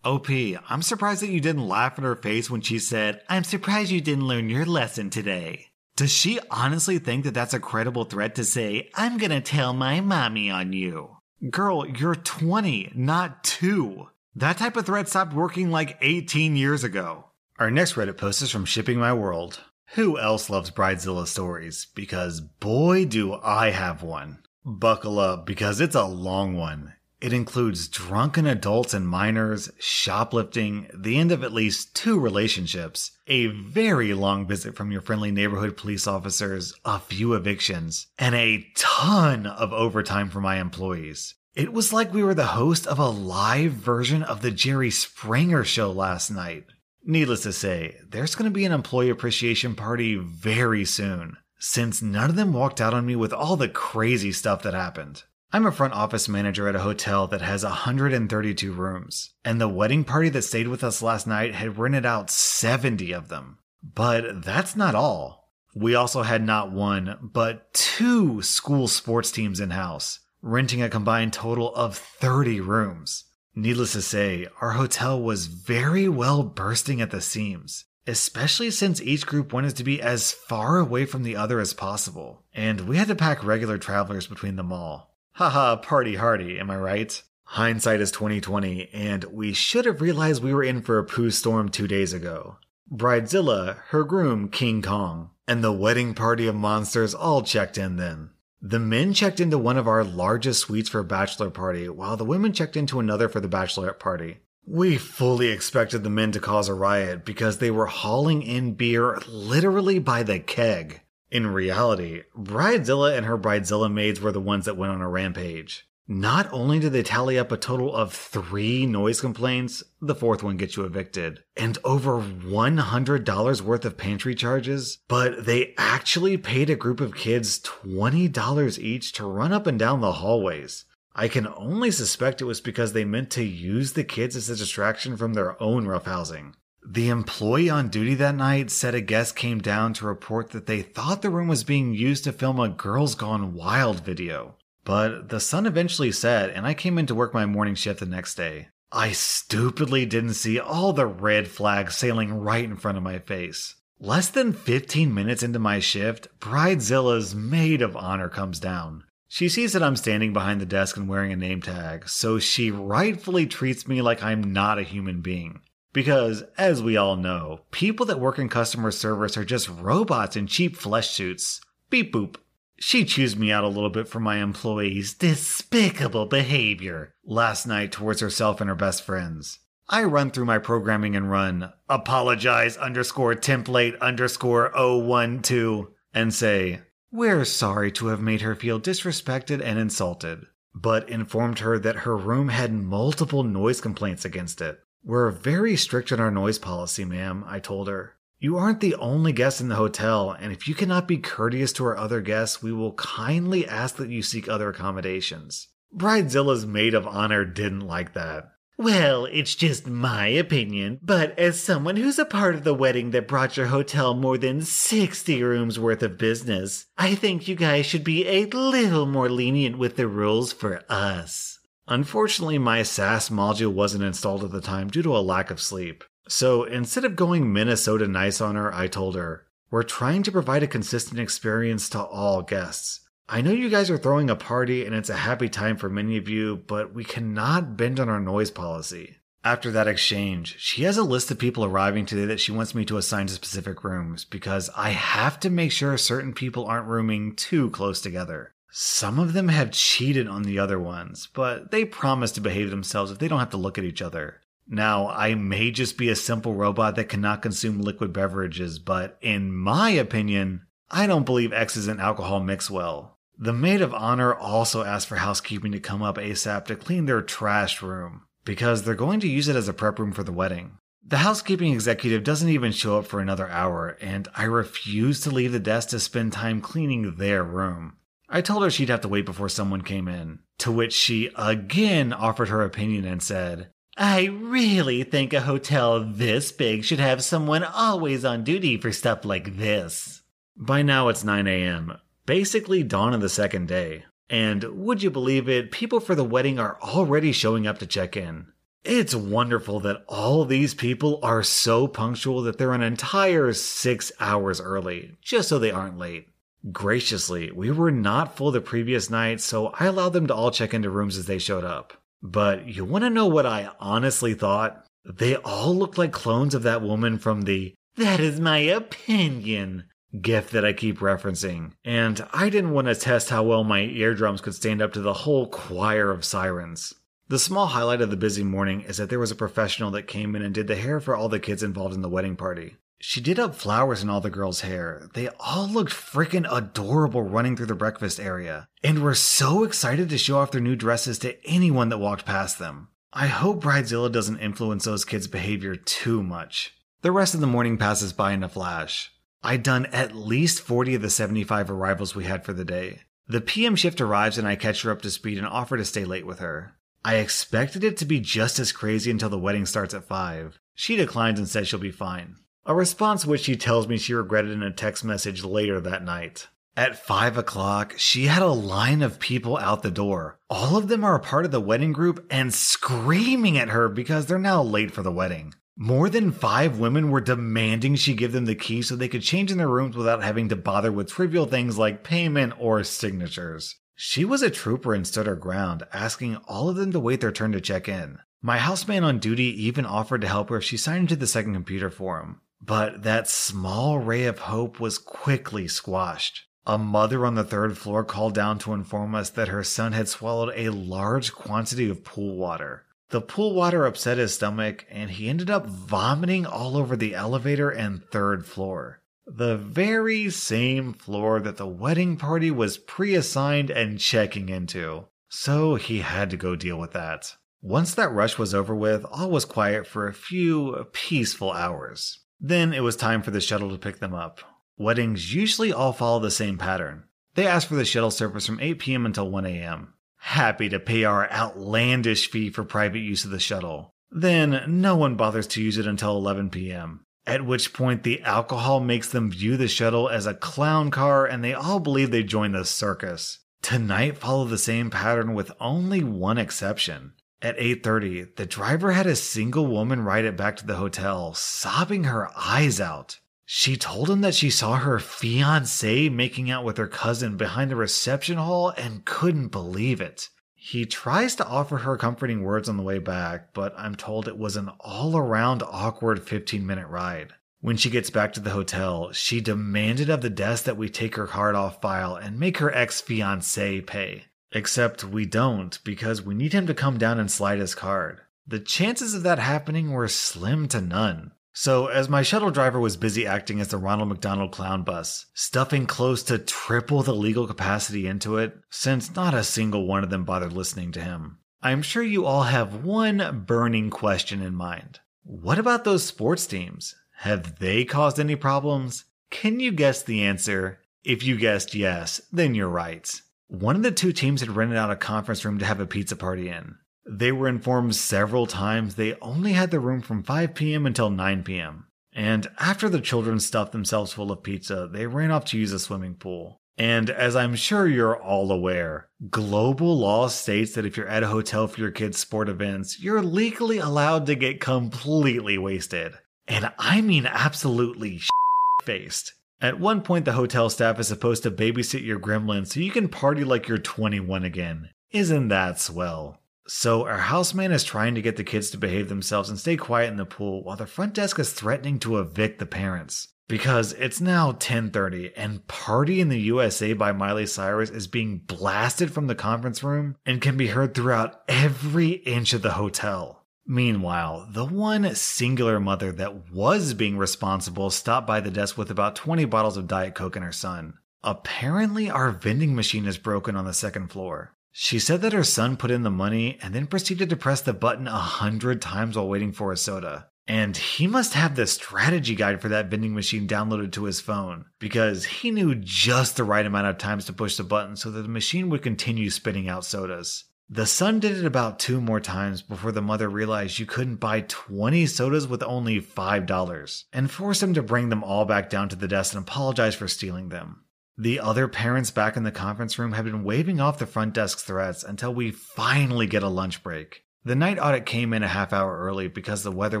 OP, 0.04 0.30
I'm 0.70 0.82
surprised 0.82 1.22
that 1.22 1.30
you 1.30 1.40
didn't 1.40 1.66
laugh 1.66 1.98
in 1.98 2.04
her 2.04 2.14
face 2.14 2.48
when 2.48 2.60
she 2.60 2.78
said, 2.78 3.22
I'm 3.28 3.42
surprised 3.42 3.90
you 3.90 4.00
didn't 4.00 4.28
learn 4.28 4.48
your 4.48 4.64
lesson 4.64 5.10
today. 5.10 5.66
Does 5.96 6.12
she 6.12 6.38
honestly 6.48 7.00
think 7.00 7.24
that 7.24 7.34
that's 7.34 7.54
a 7.54 7.58
credible 7.58 8.04
threat 8.04 8.36
to 8.36 8.44
say, 8.44 8.88
I'm 8.94 9.18
gonna 9.18 9.40
tell 9.40 9.72
my 9.72 10.00
mommy 10.00 10.48
on 10.48 10.72
you? 10.72 11.16
Girl, 11.50 11.84
you're 11.88 12.14
20, 12.14 12.92
not 12.94 13.42
2. 13.42 14.06
That 14.36 14.58
type 14.58 14.76
of 14.76 14.86
threat 14.86 15.08
stopped 15.08 15.32
working 15.32 15.72
like 15.72 15.98
18 16.02 16.54
years 16.54 16.84
ago. 16.84 17.24
Our 17.58 17.70
next 17.70 17.94
Reddit 17.94 18.16
post 18.16 18.42
is 18.42 18.50
from 18.50 18.64
Shipping 18.64 18.98
My 19.00 19.12
World. 19.12 19.60
Who 19.94 20.18
else 20.18 20.50
loves 20.50 20.70
Bridezilla 20.70 21.26
stories? 21.26 21.86
Because 21.94 22.40
boy, 22.40 23.04
do 23.04 23.34
I 23.34 23.70
have 23.70 24.02
one. 24.02 24.40
Buckle 24.64 25.18
up 25.18 25.46
because 25.46 25.80
it's 25.80 25.94
a 25.94 26.04
long 26.04 26.56
one. 26.56 26.94
It 27.20 27.32
includes 27.32 27.88
drunken 27.88 28.46
adults 28.46 28.92
and 28.92 29.08
minors, 29.08 29.70
shoplifting, 29.78 30.90
the 30.92 31.16
end 31.16 31.32
of 31.32 31.42
at 31.42 31.52
least 31.52 31.94
two 31.94 32.20
relationships, 32.20 33.12
a 33.26 33.46
very 33.46 34.12
long 34.12 34.46
visit 34.46 34.76
from 34.76 34.92
your 34.92 35.00
friendly 35.00 35.30
neighborhood 35.30 35.78
police 35.78 36.06
officers, 36.06 36.74
a 36.84 36.98
few 36.98 37.32
evictions, 37.32 38.08
and 38.18 38.34
a 38.34 38.66
ton 38.76 39.46
of 39.46 39.72
overtime 39.72 40.28
for 40.28 40.42
my 40.42 40.60
employees. 40.60 41.34
It 41.54 41.72
was 41.72 41.90
like 41.90 42.12
we 42.12 42.22
were 42.22 42.34
the 42.34 42.48
host 42.48 42.86
of 42.86 42.98
a 42.98 43.08
live 43.08 43.72
version 43.72 44.22
of 44.22 44.42
the 44.42 44.50
Jerry 44.50 44.90
Springer 44.90 45.64
show 45.64 45.90
last 45.90 46.30
night. 46.30 46.66
Needless 47.08 47.42
to 47.44 47.52
say, 47.52 47.98
there's 48.04 48.34
going 48.34 48.50
to 48.50 48.54
be 48.54 48.64
an 48.64 48.72
employee 48.72 49.10
appreciation 49.10 49.76
party 49.76 50.16
very 50.16 50.84
soon, 50.84 51.36
since 51.56 52.02
none 52.02 52.30
of 52.30 52.34
them 52.34 52.52
walked 52.52 52.80
out 52.80 52.94
on 52.94 53.06
me 53.06 53.14
with 53.14 53.32
all 53.32 53.54
the 53.54 53.68
crazy 53.68 54.32
stuff 54.32 54.64
that 54.64 54.74
happened. 54.74 55.22
I'm 55.52 55.66
a 55.66 55.70
front 55.70 55.94
office 55.94 56.28
manager 56.28 56.66
at 56.66 56.74
a 56.74 56.80
hotel 56.80 57.28
that 57.28 57.42
has 57.42 57.62
132 57.62 58.72
rooms, 58.72 59.30
and 59.44 59.60
the 59.60 59.68
wedding 59.68 60.02
party 60.02 60.30
that 60.30 60.42
stayed 60.42 60.66
with 60.66 60.82
us 60.82 61.00
last 61.00 61.28
night 61.28 61.54
had 61.54 61.78
rented 61.78 62.04
out 62.04 62.28
70 62.28 63.12
of 63.12 63.28
them. 63.28 63.58
But 63.84 64.42
that's 64.44 64.74
not 64.74 64.96
all. 64.96 65.52
We 65.76 65.94
also 65.94 66.22
had 66.22 66.42
not 66.42 66.72
one, 66.72 67.16
but 67.22 67.72
two 67.72 68.42
school 68.42 68.88
sports 68.88 69.30
teams 69.30 69.60
in 69.60 69.70
house, 69.70 70.18
renting 70.42 70.82
a 70.82 70.88
combined 70.88 71.32
total 71.34 71.72
of 71.72 71.96
30 71.96 72.60
rooms. 72.62 73.25
Needless 73.58 73.92
to 73.92 74.02
say, 74.02 74.46
our 74.60 74.72
hotel 74.72 75.18
was 75.18 75.46
very 75.46 76.10
well 76.10 76.42
bursting 76.42 77.00
at 77.00 77.10
the 77.10 77.22
seams, 77.22 77.86
especially 78.06 78.70
since 78.70 79.00
each 79.00 79.26
group 79.26 79.50
wanted 79.50 79.74
to 79.76 79.84
be 79.84 80.02
as 80.02 80.30
far 80.30 80.78
away 80.78 81.06
from 81.06 81.22
the 81.22 81.36
other 81.36 81.58
as 81.58 81.72
possible, 81.72 82.44
and 82.52 82.82
we 82.82 82.98
had 82.98 83.08
to 83.08 83.14
pack 83.14 83.42
regular 83.42 83.78
travelers 83.78 84.26
between 84.26 84.56
them 84.56 84.74
all. 84.74 85.16
Haha, 85.32 85.76
party 85.76 86.16
hardy, 86.16 86.60
am 86.60 86.70
I 86.70 86.76
right? 86.76 87.22
Hindsight 87.44 88.02
is 88.02 88.10
2020, 88.10 88.90
and 88.92 89.24
we 89.24 89.54
should 89.54 89.86
have 89.86 90.02
realized 90.02 90.42
we 90.42 90.52
were 90.52 90.62
in 90.62 90.82
for 90.82 90.98
a 90.98 91.04
poo 91.04 91.30
storm 91.30 91.70
two 91.70 91.88
days 91.88 92.12
ago. 92.12 92.58
Bridezilla, 92.92 93.78
her 93.88 94.04
groom, 94.04 94.50
King 94.50 94.82
Kong, 94.82 95.30
and 95.48 95.64
the 95.64 95.72
wedding 95.72 96.12
party 96.12 96.46
of 96.46 96.54
monsters 96.54 97.14
all 97.14 97.40
checked 97.40 97.78
in 97.78 97.96
then. 97.96 98.30
The 98.68 98.80
men 98.80 99.12
checked 99.12 99.38
into 99.38 99.58
one 99.58 99.76
of 99.76 99.86
our 99.86 100.02
largest 100.02 100.62
suites 100.62 100.88
for 100.88 100.98
a 100.98 101.04
bachelor 101.04 101.50
party, 101.50 101.88
while 101.88 102.16
the 102.16 102.24
women 102.24 102.52
checked 102.52 102.76
into 102.76 102.98
another 102.98 103.28
for 103.28 103.38
the 103.38 103.46
bachelorette 103.46 104.00
party. 104.00 104.38
We 104.66 104.98
fully 104.98 105.50
expected 105.50 106.02
the 106.02 106.10
men 106.10 106.32
to 106.32 106.40
cause 106.40 106.68
a 106.68 106.74
riot 106.74 107.24
because 107.24 107.58
they 107.58 107.70
were 107.70 107.86
hauling 107.86 108.42
in 108.42 108.74
beer 108.74 109.20
literally 109.28 110.00
by 110.00 110.24
the 110.24 110.40
keg. 110.40 111.02
In 111.30 111.46
reality, 111.46 112.24
Bridezilla 112.36 113.16
and 113.16 113.24
her 113.26 113.38
Bridezilla 113.38 113.88
maids 113.88 114.20
were 114.20 114.32
the 114.32 114.40
ones 114.40 114.64
that 114.64 114.76
went 114.76 114.90
on 114.90 115.00
a 115.00 115.08
rampage. 115.08 115.86
Not 116.08 116.48
only 116.52 116.78
did 116.78 116.92
they 116.92 117.02
tally 117.02 117.36
up 117.36 117.50
a 117.50 117.56
total 117.56 117.92
of 117.92 118.12
three 118.12 118.86
noise 118.86 119.20
complaints, 119.20 119.82
the 120.00 120.14
fourth 120.14 120.40
one 120.40 120.56
gets 120.56 120.76
you 120.76 120.84
evicted, 120.84 121.42
and 121.56 121.78
over 121.82 122.22
$100 122.22 123.60
worth 123.60 123.84
of 123.84 123.96
pantry 123.96 124.36
charges, 124.36 124.98
but 125.08 125.46
they 125.46 125.74
actually 125.76 126.36
paid 126.36 126.70
a 126.70 126.76
group 126.76 127.00
of 127.00 127.16
kids 127.16 127.58
$20 127.58 128.78
each 128.78 129.12
to 129.14 129.26
run 129.26 129.52
up 129.52 129.66
and 129.66 129.80
down 129.80 130.00
the 130.00 130.12
hallways. 130.12 130.84
I 131.16 131.26
can 131.26 131.48
only 131.48 131.90
suspect 131.90 132.40
it 132.40 132.44
was 132.44 132.60
because 132.60 132.92
they 132.92 133.04
meant 133.04 133.30
to 133.30 133.42
use 133.42 133.94
the 133.94 134.04
kids 134.04 134.36
as 134.36 134.48
a 134.48 134.54
distraction 134.54 135.16
from 135.16 135.34
their 135.34 135.60
own 135.60 135.86
roughhousing. 135.86 136.52
The 136.88 137.08
employee 137.08 137.68
on 137.68 137.88
duty 137.88 138.14
that 138.14 138.36
night 138.36 138.70
said 138.70 138.94
a 138.94 139.00
guest 139.00 139.34
came 139.34 139.58
down 139.58 139.92
to 139.94 140.06
report 140.06 140.50
that 140.50 140.66
they 140.66 140.82
thought 140.82 141.22
the 141.22 141.30
room 141.30 141.48
was 141.48 141.64
being 141.64 141.94
used 141.94 142.22
to 142.24 142.32
film 142.32 142.60
a 142.60 142.68
Girls 142.68 143.16
Gone 143.16 143.54
Wild 143.54 144.04
video. 144.04 144.54
But 144.86 145.30
the 145.30 145.40
sun 145.40 145.66
eventually 145.66 146.12
set, 146.12 146.50
and 146.50 146.64
I 146.64 146.72
came 146.72 146.96
in 146.96 147.06
to 147.06 147.14
work 147.14 147.34
my 147.34 147.44
morning 147.44 147.74
shift 147.74 147.98
the 147.98 148.06
next 148.06 148.36
day. 148.36 148.68
I 148.92 149.10
stupidly 149.10 150.06
didn't 150.06 150.34
see 150.34 150.60
all 150.60 150.92
the 150.92 151.06
red 151.06 151.48
flags 151.48 151.96
sailing 151.96 152.32
right 152.32 152.64
in 152.64 152.76
front 152.76 152.96
of 152.96 153.02
my 153.02 153.18
face. 153.18 153.74
Less 153.98 154.28
than 154.28 154.52
15 154.52 155.12
minutes 155.12 155.42
into 155.42 155.58
my 155.58 155.80
shift, 155.80 156.28
Bridezilla's 156.38 157.34
maid 157.34 157.82
of 157.82 157.96
honor 157.96 158.28
comes 158.28 158.60
down. 158.60 159.02
She 159.26 159.48
sees 159.48 159.72
that 159.72 159.82
I'm 159.82 159.96
standing 159.96 160.32
behind 160.32 160.60
the 160.60 160.66
desk 160.66 160.96
and 160.96 161.08
wearing 161.08 161.32
a 161.32 161.36
name 161.36 161.62
tag, 161.62 162.08
so 162.08 162.38
she 162.38 162.70
rightfully 162.70 163.46
treats 163.46 163.88
me 163.88 164.00
like 164.00 164.22
I'm 164.22 164.52
not 164.52 164.78
a 164.78 164.84
human 164.84 165.20
being. 165.20 165.62
Because, 165.92 166.44
as 166.56 166.80
we 166.80 166.96
all 166.96 167.16
know, 167.16 167.62
people 167.72 168.06
that 168.06 168.20
work 168.20 168.38
in 168.38 168.48
customer 168.48 168.92
service 168.92 169.36
are 169.36 169.44
just 169.44 169.68
robots 169.68 170.36
in 170.36 170.46
cheap 170.46 170.76
flesh 170.76 171.10
suits. 171.10 171.60
Beep 171.90 172.12
boop. 172.12 172.36
She 172.78 173.04
chews 173.04 173.36
me 173.36 173.50
out 173.50 173.64
a 173.64 173.68
little 173.68 173.90
bit 173.90 174.06
for 174.06 174.20
my 174.20 174.36
employees' 174.36 175.14
despicable 175.14 176.26
behavior 176.26 177.14
last 177.24 177.66
night 177.66 177.90
towards 177.90 178.20
herself 178.20 178.60
and 178.60 178.68
her 178.68 178.76
best 178.76 179.02
friends. 179.02 179.60
I 179.88 180.02
run 180.04 180.30
through 180.30 180.46
my 180.46 180.58
programming 180.58 181.14
and 181.14 181.30
run 181.30 181.72
apologize 181.88 182.76
underscore 182.76 183.34
template 183.36 183.98
underscore 184.00 184.70
012 184.72 185.86
and 186.12 186.34
say, 186.34 186.80
We're 187.12 187.44
sorry 187.44 187.92
to 187.92 188.08
have 188.08 188.20
made 188.20 188.40
her 188.42 188.54
feel 188.54 188.80
disrespected 188.80 189.62
and 189.64 189.78
insulted, 189.78 190.46
but 190.74 191.08
informed 191.08 191.60
her 191.60 191.78
that 191.78 191.96
her 191.96 192.16
room 192.16 192.48
had 192.48 192.72
multiple 192.72 193.44
noise 193.44 193.80
complaints 193.80 194.24
against 194.24 194.60
it. 194.60 194.80
We're 195.04 195.30
very 195.30 195.76
strict 195.76 196.10
on 196.10 196.18
our 196.18 196.32
noise 196.32 196.58
policy, 196.58 197.04
ma'am, 197.04 197.44
I 197.46 197.60
told 197.60 197.86
her. 197.86 198.15
You 198.38 198.58
aren't 198.58 198.80
the 198.80 198.94
only 198.96 199.32
guest 199.32 199.62
in 199.62 199.68
the 199.68 199.76
hotel, 199.76 200.30
and 200.30 200.52
if 200.52 200.68
you 200.68 200.74
cannot 200.74 201.08
be 201.08 201.16
courteous 201.16 201.72
to 201.74 201.84
our 201.86 201.96
other 201.96 202.20
guests, 202.20 202.62
we 202.62 202.70
will 202.70 202.92
kindly 202.92 203.66
ask 203.66 203.96
that 203.96 204.10
you 204.10 204.22
seek 204.22 204.46
other 204.46 204.68
accommodations. 204.68 205.68
Bridezilla's 205.90 206.66
maid 206.66 206.92
of 206.92 207.06
honor 207.06 207.46
didn't 207.46 207.86
like 207.86 208.12
that. 208.12 208.50
Well, 208.78 209.24
it's 209.24 209.54
just 209.54 209.86
my 209.86 210.26
opinion, 210.26 211.00
but 211.02 211.38
as 211.38 211.62
someone 211.62 211.96
who's 211.96 212.18
a 212.18 212.26
part 212.26 212.54
of 212.54 212.62
the 212.62 212.74
wedding 212.74 213.10
that 213.12 213.26
brought 213.26 213.56
your 213.56 213.66
hotel 213.66 214.12
more 214.12 214.36
than 214.36 214.60
60 214.60 215.42
rooms 215.42 215.80
worth 215.80 216.02
of 216.02 216.18
business, 216.18 216.84
I 216.98 217.14
think 217.14 217.48
you 217.48 217.54
guys 217.54 217.86
should 217.86 218.04
be 218.04 218.28
a 218.28 218.44
little 218.44 219.06
more 219.06 219.30
lenient 219.30 219.78
with 219.78 219.96
the 219.96 220.08
rules 220.08 220.52
for 220.52 220.82
us. 220.90 221.58
Unfortunately, 221.88 222.58
my 222.58 222.82
sass 222.82 223.30
module 223.30 223.72
wasn't 223.72 224.04
installed 224.04 224.44
at 224.44 224.50
the 224.50 224.60
time 224.60 224.88
due 224.88 225.02
to 225.02 225.16
a 225.16 225.24
lack 225.24 225.50
of 225.50 225.58
sleep. 225.58 226.04
So 226.28 226.64
instead 226.64 227.04
of 227.04 227.16
going 227.16 227.52
Minnesota 227.52 228.08
nice 228.08 228.40
on 228.40 228.56
her, 228.56 228.74
I 228.74 228.88
told 228.88 229.14
her, 229.14 229.46
We're 229.70 229.82
trying 229.82 230.22
to 230.24 230.32
provide 230.32 230.62
a 230.62 230.68
consistent 230.68 231.20
experience 231.20 231.88
to 231.90 232.02
all 232.02 232.42
guests. 232.42 233.00
I 233.28 233.40
know 233.40 233.50
you 233.50 233.68
guys 233.68 233.90
are 233.90 233.98
throwing 233.98 234.30
a 234.30 234.36
party 234.36 234.84
and 234.84 234.94
it's 234.94 235.10
a 235.10 235.16
happy 235.16 235.48
time 235.48 235.76
for 235.76 235.88
many 235.88 236.16
of 236.16 236.28
you, 236.28 236.62
but 236.66 236.94
we 236.94 237.04
cannot 237.04 237.76
bend 237.76 237.98
on 237.98 238.08
our 238.08 238.20
noise 238.20 238.50
policy. 238.50 239.16
After 239.42 239.70
that 239.72 239.88
exchange, 239.88 240.56
she 240.58 240.82
has 240.82 240.96
a 240.96 241.04
list 241.04 241.30
of 241.30 241.38
people 241.38 241.64
arriving 241.64 242.06
today 242.06 242.24
that 242.24 242.40
she 242.40 242.50
wants 242.50 242.74
me 242.74 242.84
to 242.86 242.96
assign 242.96 243.28
to 243.28 243.32
specific 243.32 243.84
rooms 243.84 244.24
because 244.24 244.70
I 244.76 244.90
have 244.90 245.38
to 245.40 245.50
make 245.50 245.70
sure 245.70 245.96
certain 245.96 246.32
people 246.32 246.66
aren't 246.66 246.88
rooming 246.88 247.36
too 247.36 247.70
close 247.70 248.00
together. 248.00 248.52
Some 248.70 249.18
of 249.18 249.32
them 249.32 249.48
have 249.48 249.70
cheated 249.70 250.28
on 250.28 250.42
the 250.42 250.58
other 250.58 250.78
ones, 250.78 251.28
but 251.32 251.70
they 251.70 251.84
promise 251.84 252.32
to 252.32 252.40
behave 252.40 252.70
themselves 252.70 253.10
if 253.10 253.18
they 253.18 253.28
don't 253.28 253.38
have 253.38 253.50
to 253.50 253.56
look 253.56 253.78
at 253.78 253.84
each 253.84 254.02
other. 254.02 254.40
Now, 254.68 255.08
I 255.08 255.34
may 255.34 255.70
just 255.70 255.96
be 255.96 256.08
a 256.08 256.16
simple 256.16 256.54
robot 256.54 256.96
that 256.96 257.08
cannot 257.08 257.42
consume 257.42 257.80
liquid 257.80 258.12
beverages, 258.12 258.78
but 258.78 259.16
in 259.20 259.54
my 259.54 259.90
opinion, 259.90 260.62
I 260.90 261.06
don't 261.06 261.26
believe 261.26 261.52
X's 261.52 261.88
and 261.88 262.00
alcohol 262.00 262.40
mix 262.40 262.70
well. 262.70 263.18
The 263.38 263.52
maid 263.52 263.82
of 263.82 263.94
honor 263.94 264.34
also 264.34 264.82
asked 264.82 265.08
for 265.08 265.16
housekeeping 265.16 265.72
to 265.72 265.80
come 265.80 266.02
up 266.02 266.16
ASAP 266.16 266.64
to 266.66 266.76
clean 266.76 267.06
their 267.06 267.22
trashed 267.22 267.82
room, 267.82 268.22
because 268.44 268.82
they're 268.82 268.94
going 268.94 269.20
to 269.20 269.28
use 269.28 269.46
it 269.46 269.56
as 269.56 269.68
a 269.68 269.72
prep 269.72 269.98
room 269.98 270.12
for 270.12 270.22
the 270.22 270.32
wedding. 270.32 270.78
The 271.08 271.18
housekeeping 271.18 271.72
executive 271.72 272.24
doesn't 272.24 272.48
even 272.48 272.72
show 272.72 272.98
up 272.98 273.06
for 273.06 273.20
another 273.20 273.48
hour, 273.48 273.96
and 274.00 274.26
I 274.34 274.44
refuse 274.44 275.20
to 275.20 275.30
leave 275.30 275.52
the 275.52 275.60
desk 275.60 275.90
to 275.90 276.00
spend 276.00 276.32
time 276.32 276.60
cleaning 276.60 277.16
their 277.16 277.44
room. 277.44 277.98
I 278.28 278.40
told 278.40 278.64
her 278.64 278.70
she'd 278.70 278.88
have 278.88 279.02
to 279.02 279.08
wait 279.08 279.24
before 279.24 279.48
someone 279.48 279.82
came 279.82 280.08
in, 280.08 280.40
to 280.58 280.72
which 280.72 280.92
she 280.92 281.30
again 281.36 282.12
offered 282.12 282.48
her 282.48 282.64
opinion 282.64 283.04
and 283.04 283.22
said, 283.22 283.70
I 283.98 284.24
really 284.26 285.04
think 285.04 285.32
a 285.32 285.40
hotel 285.40 286.04
this 286.04 286.52
big 286.52 286.84
should 286.84 287.00
have 287.00 287.24
someone 287.24 287.64
always 287.64 288.26
on 288.26 288.44
duty 288.44 288.76
for 288.76 288.92
stuff 288.92 289.24
like 289.24 289.56
this. 289.56 290.20
By 290.54 290.82
now 290.82 291.08
it's 291.08 291.24
9 291.24 291.46
a.m., 291.46 291.96
basically 292.26 292.82
dawn 292.82 293.14
of 293.14 293.22
the 293.22 293.30
second 293.30 293.68
day. 293.68 294.04
And 294.28 294.64
would 294.64 295.02
you 295.02 295.10
believe 295.10 295.48
it, 295.48 295.70
people 295.70 296.00
for 296.00 296.14
the 296.14 296.24
wedding 296.24 296.58
are 296.58 296.76
already 296.82 297.32
showing 297.32 297.66
up 297.66 297.78
to 297.78 297.86
check 297.86 298.18
in. 298.18 298.48
It's 298.84 299.14
wonderful 299.14 299.80
that 299.80 300.04
all 300.08 300.44
these 300.44 300.74
people 300.74 301.18
are 301.22 301.42
so 301.42 301.88
punctual 301.88 302.42
that 302.42 302.58
they're 302.58 302.74
an 302.74 302.82
entire 302.82 303.54
six 303.54 304.12
hours 304.20 304.60
early, 304.60 305.16
just 305.22 305.48
so 305.48 305.58
they 305.58 305.70
aren't 305.70 305.96
late. 305.96 306.28
Graciously, 306.70 307.50
we 307.50 307.70
were 307.70 307.90
not 307.90 308.36
full 308.36 308.50
the 308.50 308.60
previous 308.60 309.08
night, 309.08 309.40
so 309.40 309.68
I 309.80 309.86
allowed 309.86 310.12
them 310.12 310.26
to 310.26 310.34
all 310.34 310.50
check 310.50 310.74
into 310.74 310.90
rooms 310.90 311.16
as 311.16 311.24
they 311.24 311.38
showed 311.38 311.64
up. 311.64 311.94
But 312.26 312.66
you 312.66 312.84
want 312.84 313.04
to 313.04 313.10
know 313.10 313.26
what 313.26 313.46
I 313.46 313.70
honestly 313.78 314.34
thought? 314.34 314.84
They 315.04 315.36
all 315.36 315.74
looked 315.74 315.96
like 315.96 316.10
clones 316.10 316.54
of 316.54 316.64
that 316.64 316.82
woman 316.82 317.18
from 317.18 317.42
the 317.42 317.74
That 317.96 318.18
is 318.18 318.40
my 318.40 318.58
opinion 318.58 319.84
gif 320.20 320.50
that 320.50 320.64
I 320.64 320.72
keep 320.72 320.98
referencing. 320.98 321.72
And 321.84 322.26
I 322.32 322.48
didn't 322.48 322.72
want 322.72 322.88
to 322.88 322.96
test 322.96 323.30
how 323.30 323.44
well 323.44 323.62
my 323.62 323.82
eardrums 323.82 324.40
could 324.40 324.54
stand 324.54 324.82
up 324.82 324.92
to 324.94 325.00
the 325.00 325.12
whole 325.12 325.48
choir 325.48 326.10
of 326.10 326.24
sirens. 326.24 326.94
The 327.28 327.38
small 327.38 327.68
highlight 327.68 328.00
of 328.00 328.10
the 328.10 328.16
busy 328.16 328.42
morning 328.42 328.82
is 328.82 328.96
that 328.96 329.08
there 329.08 329.20
was 329.20 329.30
a 329.30 329.36
professional 329.36 329.92
that 329.92 330.08
came 330.08 330.34
in 330.34 330.42
and 330.42 330.54
did 330.54 330.66
the 330.66 330.76
hair 330.76 330.98
for 330.98 331.14
all 331.14 331.28
the 331.28 331.38
kids 331.38 331.62
involved 331.62 331.94
in 331.94 332.02
the 332.02 332.08
wedding 332.08 332.34
party. 332.36 332.76
She 333.08 333.20
did 333.20 333.38
up 333.38 333.54
flowers 333.54 334.02
in 334.02 334.10
all 334.10 334.20
the 334.20 334.30
girls' 334.30 334.62
hair. 334.62 335.08
They 335.14 335.28
all 335.38 335.68
looked 335.68 335.92
freaking 335.92 336.44
adorable 336.50 337.22
running 337.22 337.56
through 337.56 337.66
the 337.66 337.76
breakfast 337.76 338.18
area, 338.18 338.66
and 338.82 338.98
were 338.98 339.14
so 339.14 339.62
excited 339.62 340.08
to 340.08 340.18
show 340.18 340.38
off 340.38 340.50
their 340.50 340.60
new 340.60 340.74
dresses 340.74 341.16
to 341.20 341.36
anyone 341.46 341.88
that 341.90 341.98
walked 341.98 342.26
past 342.26 342.58
them. 342.58 342.88
I 343.12 343.28
hope 343.28 343.62
Bridezilla 343.62 344.10
doesn't 344.10 344.40
influence 344.40 344.86
those 344.86 345.04
kids' 345.04 345.28
behavior 345.28 345.76
too 345.76 346.20
much. 346.20 346.74
The 347.02 347.12
rest 347.12 347.32
of 347.32 347.40
the 347.40 347.46
morning 347.46 347.78
passes 347.78 348.12
by 348.12 348.32
in 348.32 348.42
a 348.42 348.48
flash. 348.48 349.12
I'd 349.40 349.62
done 349.62 349.86
at 349.86 350.16
least 350.16 350.60
40 350.60 350.96
of 350.96 351.02
the 351.02 351.08
75 351.08 351.70
arrivals 351.70 352.16
we 352.16 352.24
had 352.24 352.44
for 352.44 352.54
the 352.54 352.64
day. 352.64 353.02
The 353.28 353.40
PM 353.40 353.76
shift 353.76 354.00
arrives 354.00 354.36
and 354.36 354.48
I 354.48 354.56
catch 354.56 354.82
her 354.82 354.90
up 354.90 355.02
to 355.02 355.12
speed 355.12 355.38
and 355.38 355.46
offer 355.46 355.76
to 355.76 355.84
stay 355.84 356.04
late 356.04 356.26
with 356.26 356.40
her. 356.40 356.74
I 357.04 357.18
expected 357.18 357.84
it 357.84 357.98
to 357.98 358.04
be 358.04 358.18
just 358.18 358.58
as 358.58 358.72
crazy 358.72 359.12
until 359.12 359.28
the 359.28 359.38
wedding 359.38 359.64
starts 359.64 359.94
at 359.94 360.02
5. 360.02 360.58
She 360.74 360.96
declines 360.96 361.38
and 361.38 361.48
says 361.48 361.68
she'll 361.68 361.78
be 361.78 361.92
fine 361.92 362.38
a 362.66 362.74
response 362.74 363.24
which 363.24 363.42
she 363.42 363.56
tells 363.56 363.86
me 363.86 363.96
she 363.96 364.12
regretted 364.12 364.50
in 364.50 364.62
a 364.62 364.72
text 364.72 365.04
message 365.04 365.44
later 365.44 365.80
that 365.80 366.04
night. 366.04 366.48
At 366.76 367.02
5 367.02 367.38
o'clock, 367.38 367.94
she 367.96 368.26
had 368.26 368.42
a 368.42 368.48
line 368.48 369.00
of 369.00 369.18
people 369.18 369.56
out 369.56 369.82
the 369.82 369.90
door. 369.90 370.38
All 370.50 370.76
of 370.76 370.88
them 370.88 371.04
are 371.04 371.14
a 371.14 371.20
part 371.20 371.46
of 371.46 371.50
the 371.50 371.60
wedding 371.60 371.92
group 371.92 372.26
and 372.30 372.52
screaming 372.52 373.56
at 373.56 373.70
her 373.70 373.88
because 373.88 374.26
they're 374.26 374.38
now 374.38 374.62
late 374.62 374.90
for 374.90 375.02
the 375.02 375.12
wedding. 375.12 375.54
More 375.78 376.10
than 376.10 376.32
five 376.32 376.78
women 376.78 377.10
were 377.10 377.20
demanding 377.20 377.94
she 377.94 378.14
give 378.14 378.32
them 378.32 378.44
the 378.44 378.54
key 378.54 378.82
so 378.82 378.96
they 378.96 379.08
could 379.08 379.22
change 379.22 379.50
in 379.50 379.58
their 379.58 379.68
rooms 379.68 379.96
without 379.96 380.22
having 380.22 380.48
to 380.48 380.56
bother 380.56 380.90
with 380.90 381.08
trivial 381.08 381.46
things 381.46 381.78
like 381.78 382.04
payment 382.04 382.52
or 382.58 382.82
signatures. 382.82 383.76
She 383.94 384.24
was 384.24 384.42
a 384.42 384.50
trooper 384.50 384.92
and 384.92 385.06
stood 385.06 385.26
her 385.26 385.36
ground, 385.36 385.86
asking 385.92 386.36
all 386.46 386.68
of 386.68 386.76
them 386.76 386.92
to 386.92 387.00
wait 387.00 387.20
their 387.22 387.32
turn 387.32 387.52
to 387.52 387.60
check 387.60 387.88
in. 387.88 388.18
My 388.42 388.58
houseman 388.58 389.02
on 389.02 389.18
duty 389.18 389.64
even 389.64 389.86
offered 389.86 390.20
to 390.20 390.28
help 390.28 390.50
her 390.50 390.58
if 390.58 390.64
she 390.64 390.76
signed 390.76 391.00
into 391.00 391.16
the 391.16 391.26
second 391.26 391.54
computer 391.54 391.90
for 391.90 392.20
him. 392.20 392.40
But 392.60 393.02
that 393.02 393.28
small 393.28 393.98
ray 393.98 394.24
of 394.24 394.40
hope 394.40 394.80
was 394.80 394.98
quickly 394.98 395.68
squashed. 395.68 396.46
A 396.66 396.78
mother 396.78 397.24
on 397.24 397.36
the 397.36 397.44
third 397.44 397.78
floor 397.78 398.04
called 398.04 398.34
down 398.34 398.58
to 398.60 398.72
inform 398.72 399.14
us 399.14 399.30
that 399.30 399.48
her 399.48 399.62
son 399.62 399.92
had 399.92 400.08
swallowed 400.08 400.52
a 400.56 400.70
large 400.70 401.32
quantity 401.32 401.88
of 401.88 402.02
pool 402.02 402.36
water. 402.36 402.86
The 403.10 403.20
pool 403.20 403.54
water 403.54 403.86
upset 403.86 404.18
his 404.18 404.34
stomach, 404.34 404.84
and 404.90 405.12
he 405.12 405.28
ended 405.28 405.48
up 405.48 405.66
vomiting 405.66 406.44
all 406.44 406.76
over 406.76 406.96
the 406.96 407.14
elevator 407.14 407.70
and 407.70 408.02
third 408.10 408.44
floor. 408.46 409.00
The 409.26 409.56
very 409.56 410.30
same 410.30 410.92
floor 410.92 411.38
that 411.40 411.56
the 411.56 411.68
wedding 411.68 412.16
party 412.16 412.50
was 412.50 412.78
pre 412.78 413.14
assigned 413.14 413.70
and 413.70 414.00
checking 414.00 414.48
into. 414.48 415.06
So 415.28 415.76
he 415.76 416.00
had 416.00 416.30
to 416.30 416.36
go 416.36 416.56
deal 416.56 416.78
with 416.78 416.92
that. 416.92 417.36
Once 417.62 417.94
that 417.94 418.12
rush 418.12 418.38
was 418.38 418.54
over 418.54 418.74
with, 418.74 419.04
all 419.04 419.30
was 419.30 419.44
quiet 419.44 419.86
for 419.86 420.06
a 420.06 420.14
few 420.14 420.86
peaceful 420.92 421.52
hours. 421.52 422.20
Then 422.40 422.72
it 422.72 422.82
was 422.82 422.96
time 422.96 423.22
for 423.22 423.30
the 423.30 423.40
shuttle 423.40 423.70
to 423.70 423.78
pick 423.78 423.98
them 423.98 424.14
up. 424.14 424.40
Weddings 424.78 425.34
usually 425.34 425.72
all 425.72 425.92
follow 425.92 426.20
the 426.20 426.30
same 426.30 426.58
pattern. 426.58 427.04
They 427.34 427.46
ask 427.46 427.68
for 427.68 427.76
the 427.76 427.84
shuttle 427.84 428.10
service 428.10 428.46
from 428.46 428.60
8 428.60 428.78
p.m. 428.78 429.06
until 429.06 429.30
1 429.30 429.46
a.m. 429.46 429.94
Happy 430.18 430.68
to 430.68 430.80
pay 430.80 431.04
our 431.04 431.30
outlandish 431.30 432.30
fee 432.30 432.50
for 432.50 432.64
private 432.64 432.98
use 432.98 433.24
of 433.24 433.30
the 433.30 433.38
shuttle. 433.38 433.90
Then 434.10 434.64
no 434.66 434.96
one 434.96 435.16
bothers 435.16 435.46
to 435.48 435.62
use 435.62 435.78
it 435.78 435.86
until 435.86 436.16
11 436.16 436.50
p.m. 436.50 437.04
At 437.26 437.44
which 437.44 437.72
point 437.72 438.02
the 438.02 438.22
alcohol 438.22 438.80
makes 438.80 439.08
them 439.08 439.30
view 439.30 439.56
the 439.56 439.68
shuttle 439.68 440.08
as 440.08 440.26
a 440.26 440.34
clown 440.34 440.90
car 440.90 441.26
and 441.26 441.42
they 441.42 441.54
all 441.54 441.80
believe 441.80 442.10
they 442.10 442.22
joined 442.22 442.54
the 442.54 442.64
circus. 442.64 443.40
Tonight 443.62 444.16
followed 444.16 444.50
the 444.50 444.58
same 444.58 444.90
pattern 444.90 445.34
with 445.34 445.50
only 445.58 446.04
one 446.04 446.38
exception. 446.38 447.14
At 447.46 447.60
8:30, 447.60 448.34
the 448.34 448.44
driver 448.44 448.90
had 448.90 449.06
a 449.06 449.14
single 449.14 449.68
woman 449.68 450.02
ride 450.02 450.24
it 450.24 450.36
back 450.36 450.56
to 450.56 450.66
the 450.66 450.74
hotel, 450.74 451.32
sobbing 451.32 452.02
her 452.02 452.28
eyes 452.36 452.80
out. 452.80 453.20
She 453.44 453.76
told 453.76 454.10
him 454.10 454.20
that 454.22 454.34
she 454.34 454.50
saw 454.50 454.74
her 454.78 454.98
fiance 454.98 456.08
making 456.08 456.50
out 456.50 456.64
with 456.64 456.76
her 456.76 456.88
cousin 456.88 457.36
behind 457.36 457.70
the 457.70 457.76
reception 457.76 458.36
hall 458.36 458.70
and 458.76 459.04
couldn't 459.04 459.52
believe 459.52 460.00
it. 460.00 460.28
He 460.56 460.86
tries 460.86 461.36
to 461.36 461.46
offer 461.46 461.76
her 461.76 461.96
comforting 461.96 462.42
words 462.42 462.68
on 462.68 462.76
the 462.76 462.82
way 462.82 462.98
back, 462.98 463.54
but 463.54 463.72
I'm 463.78 463.94
told 463.94 464.26
it 464.26 464.38
was 464.38 464.56
an 464.56 464.70
all 464.80 465.16
around 465.16 465.62
awkward 465.62 466.24
15 466.24 466.66
minute 466.66 466.88
ride. 466.88 467.32
When 467.60 467.76
she 467.76 467.90
gets 467.90 468.10
back 468.10 468.32
to 468.32 468.40
the 468.40 468.50
hotel, 468.50 469.12
she 469.12 469.40
demanded 469.40 470.10
of 470.10 470.20
the 470.20 470.30
desk 470.30 470.64
that 470.64 470.76
we 470.76 470.88
take 470.88 471.14
her 471.14 471.28
card 471.28 471.54
off 471.54 471.80
file 471.80 472.16
and 472.16 472.40
make 472.40 472.58
her 472.58 472.74
ex 472.74 473.00
fiance 473.00 473.82
pay. 473.82 474.24
Except 474.56 475.04
we 475.04 475.26
don't, 475.26 475.78
because 475.84 476.22
we 476.22 476.34
need 476.34 476.54
him 476.54 476.66
to 476.66 476.72
come 476.72 476.96
down 476.96 477.20
and 477.20 477.30
slide 477.30 477.58
his 477.58 477.74
card. 477.74 478.22
The 478.46 478.58
chances 478.58 479.12
of 479.12 479.22
that 479.22 479.38
happening 479.38 479.90
were 479.90 480.08
slim 480.08 480.66
to 480.68 480.80
none. 480.80 481.32
So, 481.52 481.88
as 481.88 482.08
my 482.08 482.22
shuttle 482.22 482.50
driver 482.50 482.80
was 482.80 482.96
busy 482.96 483.26
acting 483.26 483.60
as 483.60 483.68
the 483.68 483.76
Ronald 483.76 484.08
McDonald 484.08 484.52
clown 484.52 484.82
bus, 484.82 485.26
stuffing 485.34 485.84
close 485.84 486.22
to 486.22 486.38
triple 486.38 487.02
the 487.02 487.14
legal 487.14 487.46
capacity 487.46 488.06
into 488.06 488.38
it, 488.38 488.56
since 488.70 489.14
not 489.14 489.34
a 489.34 489.44
single 489.44 489.86
one 489.86 490.02
of 490.02 490.08
them 490.08 490.24
bothered 490.24 490.54
listening 490.54 490.90
to 490.92 491.02
him, 491.02 491.36
I'm 491.62 491.82
sure 491.82 492.02
you 492.02 492.24
all 492.24 492.44
have 492.44 492.82
one 492.82 493.44
burning 493.46 493.90
question 493.90 494.40
in 494.40 494.54
mind. 494.54 495.00
What 495.22 495.58
about 495.58 495.84
those 495.84 496.02
sports 496.02 496.46
teams? 496.46 496.94
Have 497.18 497.58
they 497.58 497.84
caused 497.84 498.18
any 498.18 498.36
problems? 498.36 499.04
Can 499.28 499.60
you 499.60 499.70
guess 499.70 500.02
the 500.02 500.22
answer? 500.22 500.80
If 501.04 501.22
you 501.22 501.36
guessed 501.36 501.74
yes, 501.74 502.22
then 502.32 502.54
you're 502.54 502.70
right. 502.70 503.20
One 503.48 503.76
of 503.76 503.82
the 503.82 503.92
two 503.92 504.12
teams 504.12 504.40
had 504.40 504.56
rented 504.56 504.76
out 504.76 504.90
a 504.90 504.96
conference 504.96 505.44
room 505.44 505.58
to 505.58 505.64
have 505.64 505.78
a 505.78 505.86
pizza 505.86 506.16
party 506.16 506.48
in. 506.48 506.74
They 507.08 507.30
were 507.30 507.48
informed 507.48 507.94
several 507.94 508.46
times 508.46 508.96
they 508.96 509.14
only 509.20 509.52
had 509.52 509.70
the 509.70 509.78
room 509.78 510.00
from 510.00 510.24
5 510.24 510.54
p.m. 510.54 510.84
until 510.84 511.10
9 511.10 511.44
p.m. 511.44 511.86
And 512.12 512.48
after 512.58 512.88
the 512.88 513.00
children 513.00 513.38
stuffed 513.38 513.70
themselves 513.70 514.12
full 514.12 514.32
of 514.32 514.42
pizza, 514.42 514.88
they 514.90 515.06
ran 515.06 515.30
off 515.30 515.44
to 515.46 515.58
use 515.58 515.72
a 515.72 515.78
swimming 515.78 516.14
pool. 516.14 516.60
And 516.78 517.08
as 517.08 517.36
I'm 517.36 517.54
sure 517.54 517.86
you're 517.86 518.20
all 518.20 518.50
aware, 518.50 519.08
global 519.30 519.96
law 519.96 520.26
states 520.28 520.74
that 520.74 520.84
if 520.84 520.96
you're 520.96 521.08
at 521.08 521.22
a 521.22 521.28
hotel 521.28 521.68
for 521.68 521.80
your 521.80 521.90
kids' 521.90 522.18
sport 522.18 522.48
events, 522.48 523.00
you're 523.00 523.22
legally 523.22 523.78
allowed 523.78 524.26
to 524.26 524.34
get 524.34 524.60
completely 524.60 525.56
wasted. 525.56 526.14
And 526.48 526.72
I 526.78 527.00
mean 527.00 527.26
absolutely 527.26 528.20
faced. 528.82 529.32
At 529.60 529.80
one 529.80 530.02
point, 530.02 530.26
the 530.26 530.32
hotel 530.32 530.68
staff 530.68 531.00
is 531.00 531.08
supposed 531.08 531.42
to 531.44 531.50
babysit 531.50 532.04
your 532.04 532.20
gremlin 532.20 532.66
so 532.66 532.80
you 532.80 532.90
can 532.90 533.08
party 533.08 533.42
like 533.42 533.68
you're 533.68 533.78
21 533.78 534.44
again. 534.44 534.90
Isn't 535.10 535.48
that 535.48 535.80
swell? 535.80 536.40
So, 536.68 537.06
our 537.06 537.18
houseman 537.18 537.72
is 537.72 537.84
trying 537.84 538.14
to 538.16 538.22
get 538.22 538.36
the 538.36 538.44
kids 538.44 538.70
to 538.70 538.78
behave 538.78 539.08
themselves 539.08 539.48
and 539.48 539.58
stay 539.58 539.76
quiet 539.76 540.10
in 540.10 540.16
the 540.16 540.26
pool 540.26 540.62
while 540.62 540.76
the 540.76 540.86
front 540.86 541.14
desk 541.14 541.38
is 541.38 541.52
threatening 541.52 541.98
to 542.00 542.18
evict 542.18 542.58
the 542.58 542.66
parents. 542.66 543.28
Because 543.48 543.92
it's 543.92 544.20
now 544.20 544.52
10:30 544.52 545.32
and 545.36 545.66
Party 545.68 546.20
in 546.20 546.28
the 546.28 546.40
USA 546.40 546.92
by 546.92 547.12
Miley 547.12 547.46
Cyrus 547.46 547.90
is 547.90 548.08
being 548.08 548.38
blasted 548.38 549.12
from 549.12 549.28
the 549.28 549.36
conference 549.36 549.84
room 549.84 550.16
and 550.26 550.42
can 550.42 550.56
be 550.56 550.66
heard 550.66 550.94
throughout 550.94 551.42
every 551.48 552.10
inch 552.10 552.52
of 552.52 552.62
the 552.62 552.72
hotel. 552.72 553.45
Meanwhile, 553.68 554.48
the 554.52 554.64
one 554.64 555.12
singular 555.16 555.80
mother 555.80 556.12
that 556.12 556.52
was 556.52 556.94
being 556.94 557.18
responsible 557.18 557.90
stopped 557.90 558.26
by 558.26 558.40
the 558.40 558.50
desk 558.50 558.78
with 558.78 558.92
about 558.92 559.16
20 559.16 559.44
bottles 559.46 559.76
of 559.76 559.88
Diet 559.88 560.14
Coke 560.14 560.36
and 560.36 560.44
her 560.44 560.52
son. 560.52 560.94
Apparently, 561.24 562.08
our 562.08 562.30
vending 562.30 562.76
machine 562.76 563.06
is 563.06 563.18
broken 563.18 563.56
on 563.56 563.64
the 563.64 563.74
second 563.74 564.12
floor. 564.12 564.54
She 564.70 565.00
said 565.00 565.20
that 565.22 565.32
her 565.32 565.42
son 565.42 565.76
put 565.76 565.90
in 565.90 566.04
the 566.04 566.10
money 566.10 566.58
and 566.62 566.74
then 566.74 566.86
proceeded 566.86 567.28
to 567.30 567.36
press 567.36 567.60
the 567.60 567.72
button 567.72 568.06
a 568.06 568.12
hundred 568.12 568.80
times 568.80 569.16
while 569.16 569.28
waiting 569.28 569.50
for 569.50 569.72
a 569.72 569.76
soda. 569.76 570.28
And 570.46 570.76
he 570.76 571.08
must 571.08 571.34
have 571.34 571.56
the 571.56 571.66
strategy 571.66 572.36
guide 572.36 572.60
for 572.62 572.68
that 572.68 572.88
vending 572.88 573.14
machine 573.14 573.48
downloaded 573.48 573.90
to 573.92 574.04
his 574.04 574.20
phone 574.20 574.66
because 574.78 575.24
he 575.24 575.50
knew 575.50 575.74
just 575.74 576.36
the 576.36 576.44
right 576.44 576.64
amount 576.64 576.86
of 576.86 576.98
times 576.98 577.24
to 577.24 577.32
push 577.32 577.56
the 577.56 577.64
button 577.64 577.96
so 577.96 578.12
that 578.12 578.22
the 578.22 578.28
machine 578.28 578.70
would 578.70 578.82
continue 578.82 579.28
spitting 579.28 579.68
out 579.68 579.84
sodas. 579.84 580.44
The 580.68 580.86
son 580.86 581.20
did 581.20 581.38
it 581.38 581.44
about 581.44 581.78
two 581.78 582.00
more 582.00 582.18
times 582.18 582.60
before 582.60 582.90
the 582.90 583.00
mother 583.00 583.28
realized 583.28 583.78
you 583.78 583.86
couldn't 583.86 584.16
buy 584.16 584.40
20 584.40 585.06
sodas 585.06 585.46
with 585.46 585.62
only 585.62 586.00
$5 586.00 587.04
and 587.12 587.30
forced 587.30 587.62
him 587.62 587.72
to 587.74 587.82
bring 587.82 588.08
them 588.08 588.24
all 588.24 588.44
back 588.44 588.68
down 588.68 588.88
to 588.88 588.96
the 588.96 589.06
desk 589.06 589.32
and 589.32 589.42
apologize 589.42 589.94
for 589.94 590.08
stealing 590.08 590.48
them. 590.48 590.82
The 591.16 591.38
other 591.38 591.68
parents 591.68 592.10
back 592.10 592.36
in 592.36 592.42
the 592.42 592.50
conference 592.50 592.98
room 592.98 593.12
have 593.12 593.24
been 593.24 593.44
waving 593.44 593.80
off 593.80 594.00
the 594.00 594.06
front 594.06 594.34
desk's 594.34 594.64
threats 594.64 595.04
until 595.04 595.32
we 595.32 595.52
finally 595.52 596.26
get 596.26 596.42
a 596.42 596.48
lunch 596.48 596.82
break. 596.82 597.22
The 597.44 597.54
night 597.54 597.78
audit 597.78 598.04
came 598.04 598.32
in 598.32 598.42
a 598.42 598.48
half 598.48 598.72
hour 598.72 598.98
early 598.98 599.28
because 599.28 599.62
the 599.62 599.70
weather 599.70 600.00